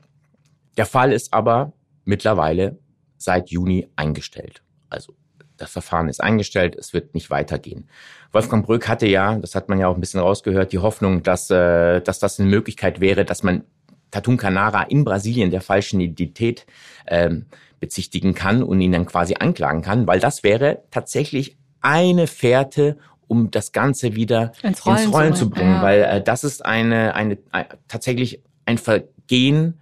Der 0.77 0.85
Fall 0.85 1.13
ist 1.13 1.33
aber 1.33 1.73
mittlerweile 2.05 2.77
seit 3.17 3.49
Juni 3.49 3.87
eingestellt. 3.95 4.63
Also 4.89 5.13
das 5.59 5.71
Verfahren 5.71 6.09
ist 6.09 6.21
eingestellt, 6.21 6.75
es 6.75 6.93
wird 6.93 7.13
nicht 7.13 7.29
weitergehen. 7.29 7.87
Wolfgang 8.31 8.65
Brück 8.65 8.87
hatte 8.87 9.07
ja, 9.07 9.37
das 9.37 9.55
hat 9.55 9.69
man 9.69 9.79
ja 9.79 9.87
auch 9.87 9.95
ein 9.95 10.01
bisschen 10.01 10.19
rausgehört, 10.19 10.71
die 10.71 10.79
Hoffnung, 10.79 11.23
dass, 11.23 11.49
äh, 11.49 12.01
dass 12.01 12.19
das 12.19 12.39
eine 12.39 12.49
Möglichkeit 12.49 12.99
wäre, 12.99 13.25
dass 13.25 13.43
man 13.43 13.63
Tatun 14.11 14.37
Canara 14.37 14.83
in 14.83 15.03
Brasilien 15.03 15.51
der 15.51 15.61
falschen 15.61 15.99
Identität 15.99 16.65
ähm, 17.07 17.45
bezichtigen 17.79 18.33
kann 18.33 18.63
und 18.63 18.81
ihn 18.81 18.91
dann 18.91 19.05
quasi 19.05 19.35
anklagen 19.39 19.81
kann, 19.81 20.07
weil 20.07 20.19
das 20.19 20.43
wäre 20.43 20.83
tatsächlich 20.91 21.57
eine 21.81 22.27
Fährte, 22.27 22.97
um 23.27 23.51
das 23.51 23.71
Ganze 23.71 24.15
wieder 24.15 24.51
ins 24.63 24.85
Rollen, 24.85 24.97
ins 24.97 25.13
Rollen 25.13 25.35
zu 25.35 25.49
bringen, 25.49 25.75
ja. 25.75 25.81
weil 25.81 26.01
äh, 26.01 26.23
das 26.23 26.43
ist 26.43 26.65
eine, 26.65 27.13
eine, 27.13 27.37
eine 27.51 27.67
tatsächlich 27.87 28.41
ein 28.65 28.77
Vergehen, 28.77 29.79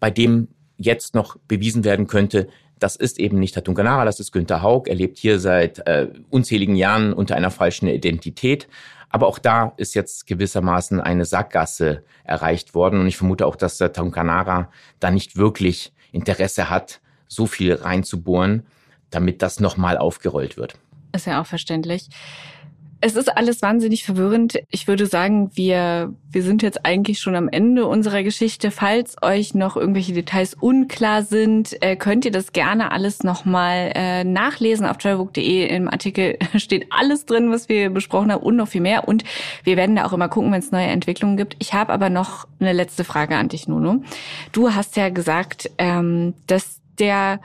bei 0.00 0.10
dem 0.10 0.48
jetzt 0.76 1.14
noch 1.14 1.36
bewiesen 1.48 1.84
werden 1.84 2.06
könnte, 2.06 2.48
das 2.78 2.96
ist 2.96 3.18
eben 3.18 3.38
nicht 3.38 3.56
Hatun 3.56 3.74
Kanara, 3.74 4.04
das 4.04 4.20
ist 4.20 4.32
Günter 4.32 4.62
Haug. 4.62 4.84
Er 4.86 4.94
lebt 4.94 5.18
hier 5.18 5.38
seit 5.38 5.86
äh, 5.86 6.08
unzähligen 6.30 6.76
Jahren 6.76 7.12
unter 7.12 7.36
einer 7.36 7.50
falschen 7.50 7.88
Identität. 7.88 8.68
Aber 9.10 9.26
auch 9.26 9.38
da 9.38 9.72
ist 9.76 9.94
jetzt 9.94 10.26
gewissermaßen 10.26 11.00
eine 11.00 11.24
Sackgasse 11.24 12.04
erreicht 12.24 12.74
worden. 12.74 13.00
Und 13.00 13.06
ich 13.06 13.16
vermute 13.16 13.46
auch, 13.46 13.56
dass 13.56 13.78
der 13.78 13.92
Tunkanara 13.92 14.70
da 15.00 15.10
nicht 15.10 15.36
wirklich 15.36 15.92
Interesse 16.12 16.70
hat, 16.70 17.00
so 17.26 17.46
viel 17.46 17.74
reinzubohren, 17.74 18.66
damit 19.10 19.42
das 19.42 19.60
nochmal 19.60 19.96
aufgerollt 19.96 20.56
wird. 20.56 20.74
Ist 21.12 21.26
ja 21.26 21.40
auch 21.40 21.46
verständlich. 21.46 22.08
Es 23.00 23.14
ist 23.14 23.36
alles 23.36 23.62
wahnsinnig 23.62 24.02
verwirrend. 24.04 24.58
Ich 24.70 24.88
würde 24.88 25.06
sagen, 25.06 25.50
wir, 25.54 26.12
wir 26.30 26.42
sind 26.42 26.62
jetzt 26.62 26.84
eigentlich 26.84 27.20
schon 27.20 27.36
am 27.36 27.48
Ende 27.48 27.86
unserer 27.86 28.24
Geschichte. 28.24 28.72
Falls 28.72 29.16
euch 29.22 29.54
noch 29.54 29.76
irgendwelche 29.76 30.12
Details 30.12 30.54
unklar 30.54 31.22
sind, 31.22 31.80
äh, 31.80 31.94
könnt 31.94 32.24
ihr 32.24 32.32
das 32.32 32.52
gerne 32.52 32.90
alles 32.90 33.22
nochmal 33.22 33.92
äh, 33.94 34.24
nachlesen 34.24 34.84
auf 34.84 34.98
travelbook.de. 34.98 35.68
Im 35.68 35.88
Artikel 35.88 36.38
steht 36.56 36.88
alles 36.90 37.24
drin, 37.24 37.52
was 37.52 37.68
wir 37.68 37.90
besprochen 37.90 38.32
haben 38.32 38.42
und 38.42 38.56
noch 38.56 38.68
viel 38.68 38.80
mehr. 38.80 39.06
Und 39.06 39.22
wir 39.62 39.76
werden 39.76 39.94
da 39.94 40.04
auch 40.04 40.12
immer 40.12 40.28
gucken, 40.28 40.50
wenn 40.50 40.60
es 40.60 40.72
neue 40.72 40.86
Entwicklungen 40.86 41.36
gibt. 41.36 41.54
Ich 41.60 41.74
habe 41.74 41.92
aber 41.92 42.10
noch 42.10 42.48
eine 42.58 42.72
letzte 42.72 43.04
Frage 43.04 43.36
an 43.36 43.48
dich, 43.48 43.68
Nuno. 43.68 44.02
Du 44.50 44.74
hast 44.74 44.96
ja 44.96 45.08
gesagt, 45.10 45.70
ähm, 45.78 46.34
dass 46.48 46.80
der 46.98 47.38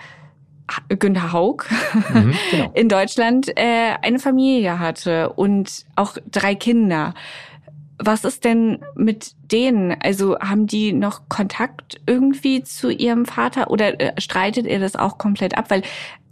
Günter 0.88 1.34
Haug 1.34 1.65
mhm, 2.13 2.34
genau. 2.52 2.71
in 2.73 2.89
Deutschland 2.89 3.52
äh, 3.58 3.95
eine 4.02 4.19
Familie 4.19 4.80
hatte 4.80 5.30
und 5.34 5.86
auch 5.95 6.17
drei 6.32 6.56
Kinder. 6.56 7.13
Was 7.99 8.23
ist 8.23 8.43
denn 8.43 8.84
mit 8.95 9.34
denen? 9.52 9.95
Also 10.02 10.39
haben 10.39 10.67
die 10.67 10.93
noch 10.93 11.30
Kontakt 11.30 12.02
irgendwie 12.06 12.63
zu 12.63 12.89
ihrem 12.89 13.26
Vater 13.26 13.69
oder 13.69 13.99
äh, 13.99 14.19
streitet 14.19 14.65
er 14.65 14.80
das 14.80 14.95
auch 14.95 15.17
komplett 15.17 15.58
ab? 15.58 15.69
Weil 15.69 15.84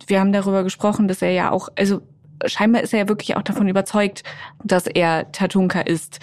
wir 0.08 0.20
haben 0.20 0.34
darüber 0.34 0.64
gesprochen, 0.64 1.08
dass 1.08 1.22
er 1.22 1.32
ja 1.32 1.52
auch, 1.52 1.70
also 1.78 2.02
scheinbar 2.46 2.82
ist 2.82 2.94
er 2.94 3.00
ja 3.00 3.10
wirklich 3.10 3.38
auch 3.38 3.44
davon 3.44 3.68
überzeugt, 3.68 4.24
dass 4.64 4.88
er 4.88 5.32
Tatunka 5.32 5.82
ist. 5.82 6.20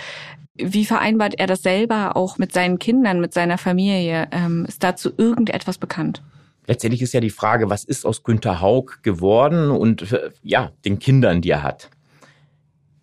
Wie 0.54 0.84
vereinbart 0.84 1.34
er 1.38 1.46
das 1.46 1.62
selber 1.62 2.16
auch 2.16 2.38
mit 2.38 2.52
seinen 2.52 2.78
Kindern, 2.78 3.20
mit 3.20 3.32
seiner 3.32 3.58
Familie? 3.58 4.28
Ähm, 4.32 4.64
ist 4.66 4.82
dazu 4.82 5.10
irgendetwas 5.16 5.78
bekannt? 5.78 6.22
Letztendlich 6.68 7.02
ist 7.02 7.14
ja 7.14 7.20
die 7.20 7.31
Frage, 7.31 7.68
was 7.70 7.83
ist 7.83 8.07
aus 8.07 8.22
Günter 8.22 8.61
Haug 8.61 9.02
geworden 9.02 9.70
und 9.70 10.12
äh, 10.12 10.31
ja, 10.42 10.70
den 10.85 11.00
Kindern, 11.00 11.40
die 11.40 11.50
er 11.50 11.64
hat. 11.64 11.90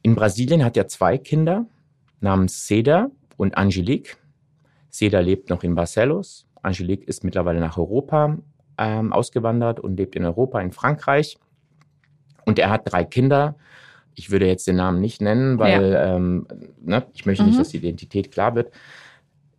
In 0.03 0.15
Brasilien 0.15 0.63
hat 0.63 0.77
er 0.77 0.87
zwei 0.87 1.17
Kinder 1.17 1.65
namens 2.21 2.67
Seda 2.67 3.09
und 3.37 3.57
Angelique. 3.57 4.17
Seda 4.89 5.19
lebt 5.19 5.49
noch 5.49 5.63
in 5.63 5.75
Barcelos. 5.75 6.47
Angelique 6.61 7.07
ist 7.07 7.23
mittlerweile 7.23 7.59
nach 7.59 7.77
Europa 7.77 8.37
ähm, 8.77 9.11
ausgewandert 9.11 9.79
und 9.79 9.97
lebt 9.97 10.15
in 10.15 10.25
Europa, 10.25 10.61
in 10.61 10.71
Frankreich. 10.71 11.37
Und 12.45 12.59
er 12.59 12.69
hat 12.69 12.83
drei 12.85 13.03
Kinder. 13.03 13.55
Ich 14.13 14.29
würde 14.29 14.47
jetzt 14.47 14.67
den 14.67 14.75
Namen 14.75 15.01
nicht 15.01 15.21
nennen, 15.21 15.57
weil 15.57 15.91
ja. 15.91 16.15
ähm, 16.15 16.47
ne, 16.81 17.05
ich 17.13 17.25
möchte 17.25 17.43
mhm. 17.43 17.49
nicht, 17.49 17.59
dass 17.59 17.69
die 17.69 17.77
Identität 17.77 18.31
klar 18.31 18.53
wird. 18.53 18.71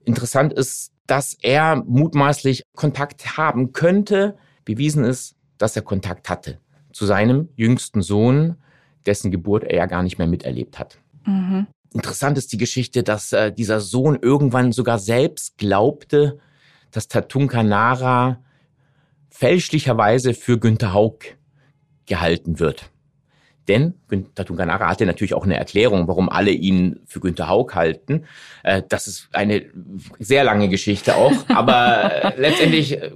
Interessant 0.05 0.53
ist, 0.53 0.92
dass 1.07 1.35
er 1.35 1.77
mutmaßlich 1.87 2.62
Kontakt 2.75 3.37
haben 3.37 3.73
könnte. 3.73 4.37
Bewiesen 4.64 5.05
ist 5.05 5.37
dass 5.59 5.77
er 5.77 5.83
Kontakt 5.83 6.29
hatte 6.29 6.59
zu 6.92 7.07
seinem 7.07 7.49
jüngsten 7.57 8.03
Sohn, 8.03 8.57
dessen 9.05 9.31
Geburt 9.31 9.64
er 9.64 9.77
ja 9.77 9.87
gar 9.87 10.03
nicht 10.03 10.19
mehr 10.19 10.27
miterlebt 10.27 10.79
hat. 10.79 10.99
Mhm. 11.25 11.66
Interessant 11.92 12.37
ist 12.38 12.53
die 12.53 12.59
Geschichte, 12.59 13.03
dass 13.03 13.33
äh, 13.33 13.53
dieser 13.53 13.81
Sohn 13.81 14.19
irgendwann 14.21 14.73
sogar 14.73 14.99
selbst 14.99 15.57
glaubte, 15.59 16.38
dass 16.90 17.09
Tatunka 17.09 17.62
Nara 17.62 18.42
fälschlicherweise 19.31 20.35
für 20.35 20.59
Günther 20.59 20.92
Haug 20.92 21.19
gehalten 22.07 22.59
wird. 22.59 22.90
Denn 23.68 23.94
Günter 24.09 24.44
Tunganara 24.44 24.88
hatte 24.88 25.07
natürlich 25.07 25.35
auch 25.35 25.44
eine 25.44 25.57
Erklärung, 25.57 26.07
warum 26.07 26.29
alle 26.29 26.50
ihn 26.50 27.00
für 27.07 27.20
Günter 27.20 27.48
Haug 27.48 27.74
halten. 27.74 28.24
Äh, 28.62 28.83
das 28.88 29.07
ist 29.09 29.29
eine 29.33 29.64
sehr 30.18 30.44
lange 30.44 30.68
Geschichte 30.68 31.16
auch. 31.16 31.33
Aber 31.48 32.24
äh, 32.24 32.40
letztendlich 32.40 32.92
äh, 32.92 33.11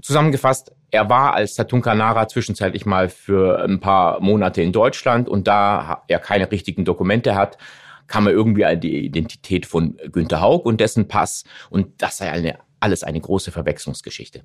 zusammengefasst, 0.00 0.72
er 0.90 1.08
war 1.10 1.34
als 1.34 1.56
Tatunkanara 1.56 2.28
zwischenzeitlich 2.28 2.86
mal 2.86 3.08
für 3.08 3.62
ein 3.64 3.80
paar 3.80 4.20
Monate 4.20 4.62
in 4.62 4.72
Deutschland 4.72 5.28
und 5.28 5.48
da 5.48 6.04
er 6.06 6.18
keine 6.20 6.50
richtigen 6.50 6.84
Dokumente 6.84 7.34
hat, 7.34 7.58
kam 8.06 8.26
er 8.26 8.32
irgendwie 8.32 8.64
an 8.64 8.80
die 8.80 9.04
Identität 9.04 9.66
von 9.66 9.98
Günter 10.12 10.40
Haug 10.40 10.62
und 10.64 10.80
dessen 10.80 11.08
Pass. 11.08 11.44
Und 11.70 12.00
das 12.00 12.18
sei 12.18 12.30
eine, 12.30 12.58
alles 12.78 13.02
eine 13.02 13.20
große 13.20 13.50
Verwechslungsgeschichte. 13.50 14.42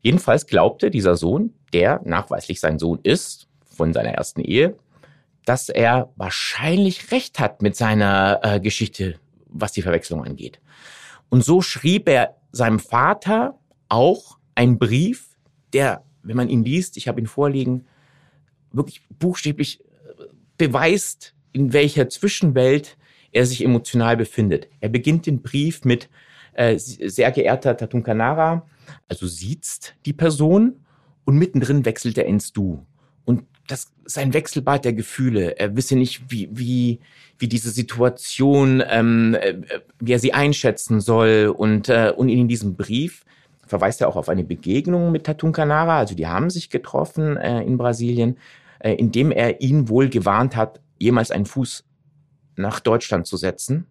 Jedenfalls 0.00 0.46
glaubte 0.46 0.90
dieser 0.90 1.16
Sohn, 1.16 1.52
der 1.72 2.00
nachweislich 2.04 2.60
sein 2.60 2.78
Sohn 2.78 3.00
ist, 3.02 3.48
von 3.76 3.92
seiner 3.92 4.10
ersten 4.10 4.40
Ehe, 4.40 4.76
dass 5.46 5.68
er 5.68 6.12
wahrscheinlich 6.16 7.12
recht 7.12 7.38
hat 7.38 7.62
mit 7.62 7.76
seiner 7.76 8.40
äh, 8.42 8.60
Geschichte, 8.60 9.18
was 9.46 9.72
die 9.72 9.80
Verwechslung 9.80 10.24
angeht. 10.24 10.60
Und 11.28 11.44
so 11.44 11.62
schrieb 11.62 12.08
er 12.08 12.36
seinem 12.52 12.80
Vater 12.80 13.58
auch 13.88 14.38
einen 14.56 14.78
Brief, 14.78 15.38
der, 15.72 16.04
wenn 16.22 16.36
man 16.36 16.48
ihn 16.48 16.64
liest, 16.64 16.96
ich 16.96 17.06
habe 17.06 17.20
ihn 17.20 17.28
vorliegen, 17.28 17.86
wirklich 18.72 19.02
buchstäblich 19.18 19.80
äh, 19.80 20.24
beweist, 20.58 21.34
in 21.52 21.72
welcher 21.72 22.08
Zwischenwelt 22.08 22.98
er 23.30 23.46
sich 23.46 23.64
emotional 23.64 24.16
befindet. 24.16 24.68
Er 24.80 24.88
beginnt 24.88 25.26
den 25.26 25.42
Brief 25.42 25.84
mit 25.84 26.08
äh, 26.54 26.76
sehr 26.76 27.30
geehrter 27.30 27.76
Tatun 27.76 28.02
Kanara, 28.02 28.66
also 29.08 29.28
sieht's 29.28 29.92
die 30.04 30.12
Person 30.12 30.84
und 31.24 31.36
mittendrin 31.36 31.84
wechselt 31.84 32.18
er 32.18 32.26
ins 32.26 32.52
Du. 32.52 32.84
Das 33.66 33.90
ist 34.04 34.18
ein 34.18 34.32
Wechselbad 34.32 34.84
der 34.84 34.92
Gefühle. 34.92 35.58
Er 35.58 35.76
wisse 35.76 35.96
nicht, 35.96 36.30
wie, 36.30 36.48
wie, 36.52 37.00
wie 37.38 37.48
diese 37.48 37.70
Situation, 37.70 38.82
ähm, 38.88 39.34
äh, 39.34 39.54
wie 39.98 40.12
er 40.12 40.18
sie 40.18 40.34
einschätzen 40.34 41.00
soll. 41.00 41.52
Und, 41.56 41.88
äh, 41.88 42.12
und 42.16 42.28
in 42.28 42.48
diesem 42.48 42.76
Brief 42.76 43.24
verweist 43.66 44.00
er 44.00 44.08
auch 44.08 44.16
auf 44.16 44.28
eine 44.28 44.44
Begegnung 44.44 45.12
mit 45.12 45.24
Tatun 45.24 45.52
Canara. 45.52 45.98
Also 45.98 46.14
die 46.14 46.26
haben 46.26 46.50
sich 46.50 46.70
getroffen 46.70 47.36
äh, 47.36 47.62
in 47.62 47.76
Brasilien, 47.76 48.38
äh, 48.78 48.94
indem 48.94 49.32
er 49.32 49.60
ihn 49.60 49.88
wohl 49.88 50.08
gewarnt 50.08 50.56
hat, 50.56 50.80
jemals 50.98 51.30
einen 51.30 51.46
Fuß 51.46 51.84
nach 52.56 52.80
Deutschland 52.80 53.26
zu 53.26 53.36
setzen, 53.36 53.86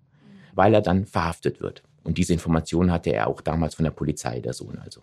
weil 0.54 0.74
er 0.74 0.82
dann 0.82 1.06
verhaftet 1.06 1.62
wird. 1.62 1.84
Und 2.06 2.18
diese 2.18 2.34
Information 2.34 2.92
hatte 2.92 3.12
er 3.12 3.28
auch 3.28 3.42
damals 3.42 3.76
von 3.76 3.84
der 3.84 3.92
Polizei, 3.92 4.40
der 4.40 4.54
Sohn 4.54 4.78
also. 4.78 5.02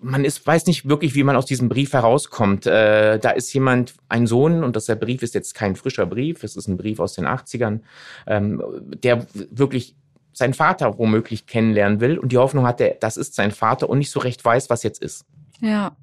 Man 0.00 0.24
ist, 0.24 0.46
weiß 0.46 0.66
nicht 0.66 0.88
wirklich, 0.88 1.14
wie 1.14 1.24
man 1.24 1.36
aus 1.36 1.46
diesem 1.46 1.68
Brief 1.68 1.92
herauskommt. 1.94 2.66
Äh, 2.66 3.18
da 3.18 3.30
ist 3.30 3.52
jemand, 3.52 3.94
ein 4.08 4.26
Sohn, 4.26 4.62
und 4.62 4.76
das 4.76 4.86
der 4.86 4.96
Brief 4.96 5.22
ist 5.22 5.34
jetzt 5.34 5.54
kein 5.54 5.74
frischer 5.74 6.04
Brief, 6.06 6.44
es 6.44 6.56
ist 6.56 6.68
ein 6.68 6.76
Brief 6.76 7.00
aus 7.00 7.14
den 7.14 7.26
80ern, 7.26 7.80
ähm, 8.26 8.62
der 9.02 9.26
wirklich 9.50 9.96
seinen 10.34 10.54
Vater 10.54 10.98
womöglich 10.98 11.46
kennenlernen 11.46 12.00
will 12.00 12.18
und 12.18 12.32
die 12.32 12.38
Hoffnung 12.38 12.66
hat, 12.66 12.82
das 13.00 13.16
ist 13.16 13.34
sein 13.34 13.52
Vater 13.52 13.88
und 13.88 13.98
nicht 13.98 14.10
so 14.10 14.20
recht 14.20 14.44
weiß, 14.44 14.68
was 14.68 14.82
jetzt 14.82 15.00
ist. 15.00 15.24
Ja. 15.60 15.96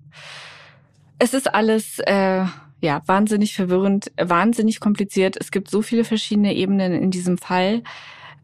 Es 1.19 1.33
ist 1.33 1.53
alles 1.53 1.99
äh, 1.99 2.45
ja 2.81 3.01
wahnsinnig 3.05 3.53
verwirrend, 3.53 4.11
wahnsinnig 4.17 4.79
kompliziert. 4.79 5.37
Es 5.37 5.51
gibt 5.51 5.69
so 5.69 5.81
viele 5.81 6.03
verschiedene 6.03 6.55
Ebenen 6.55 6.93
in 6.93 7.11
diesem 7.11 7.37
Fall. 7.37 7.83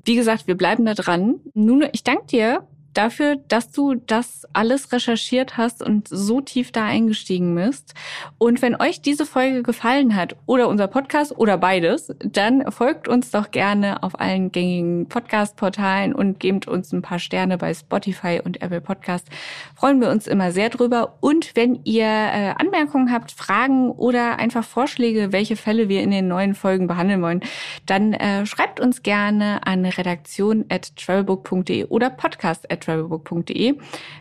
Wie 0.07 0.15
gesagt, 0.15 0.47
wir 0.47 0.55
bleiben 0.55 0.85
da 0.85 0.93
dran. 0.93 1.41
Nun, 1.53 1.85
ich 1.91 2.01
danke 2.01 2.27
dir 2.27 2.65
dafür, 2.97 3.35
dass 3.47 3.71
du 3.71 3.95
das 3.95 4.45
alles 4.53 4.91
recherchiert 4.91 5.57
hast 5.57 5.83
und 5.83 6.07
so 6.07 6.41
tief 6.41 6.71
da 6.71 6.85
eingestiegen 6.85 7.55
bist. 7.55 7.93
Und 8.37 8.61
wenn 8.61 8.79
euch 8.79 9.01
diese 9.01 9.25
Folge 9.25 9.63
gefallen 9.63 10.15
hat 10.15 10.35
oder 10.45 10.67
unser 10.67 10.87
Podcast 10.87 11.37
oder 11.37 11.57
beides, 11.57 12.13
dann 12.19 12.71
folgt 12.71 13.07
uns 13.07 13.31
doch 13.31 13.51
gerne 13.51 14.01
auf 14.03 14.19
allen 14.19 14.51
gängigen 14.51 15.07
Podcast-Portalen 15.07 16.13
und 16.13 16.39
gebt 16.39 16.67
uns 16.67 16.91
ein 16.91 17.01
paar 17.01 17.19
Sterne 17.19 17.57
bei 17.57 17.73
Spotify 17.73 18.41
und 18.43 18.61
Apple 18.61 18.81
Podcast. 18.81 19.27
Freuen 19.75 20.01
wir 20.01 20.09
uns 20.09 20.25
immer 20.27 20.51
sehr 20.51 20.69
drüber. 20.69 21.17
Und 21.19 21.55
wenn 21.55 21.79
ihr 21.83 22.05
äh, 22.05 22.53
Anmerkungen 22.57 23.11
habt, 23.11 23.31
Fragen 23.31 23.91
oder 23.91 24.39
einfach 24.39 24.63
Vorschläge, 24.63 25.31
welche 25.31 25.55
Fälle 25.55 25.89
wir 25.89 26.01
in 26.01 26.11
den 26.11 26.27
neuen 26.27 26.55
Folgen 26.55 26.87
behandeln 26.87 27.21
wollen, 27.21 27.41
dann 27.85 28.13
äh, 28.13 28.45
schreibt 28.45 28.79
uns 28.79 29.03
gerne 29.03 29.65
an 29.65 29.85
redaktion 29.85 30.65
at 30.69 30.95
travelbook.de 30.95 31.85
oder 31.85 32.09
podcast 32.09 32.69
travelbook.de. 32.87 33.75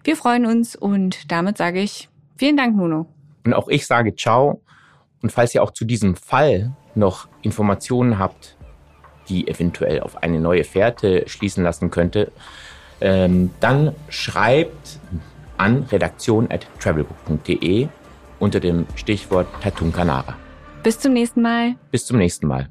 Wir 0.05 0.16
freuen 0.16 0.46
uns 0.46 0.76
und 0.76 1.31
damit 1.31 1.57
sage 1.57 1.81
ich 1.81 2.09
vielen 2.37 2.57
Dank, 2.57 2.76
Nuno. 2.76 3.07
Und 3.44 3.55
auch 3.55 3.68
ich 3.68 3.87
sage 3.87 4.14
ciao. 4.14 4.61
Und 5.22 5.31
falls 5.31 5.55
ihr 5.55 5.62
auch 5.62 5.70
zu 5.70 5.85
diesem 5.85 6.16
Fall 6.16 6.72
noch 6.94 7.29
Informationen 7.42 8.18
habt, 8.18 8.57
die 9.29 9.48
eventuell 9.48 10.00
auf 10.00 10.22
eine 10.22 10.40
neue 10.40 10.64
Fährte 10.64 11.24
schließen 11.26 11.64
lassen 11.64 11.90
könnte, 11.90 12.31
ähm, 13.00 13.50
dann 13.61 13.94
schreibt 14.09 15.00
an 15.57 15.85
redaktion 15.90 16.50
at 16.50 16.66
travelbook.de 16.81 17.88
unter 18.38 18.61
dem 18.61 18.87
Stichwort 18.94 19.46
Tattoo 19.62 19.90
Canara. 19.90 20.37
Bis 20.83 20.98
zum 20.98 21.12
nächsten 21.12 21.42
Mal. 21.42 21.74
Bis 21.90 22.07
zum 22.07 22.18
nächsten 22.18 22.46
Mal. 22.46 22.68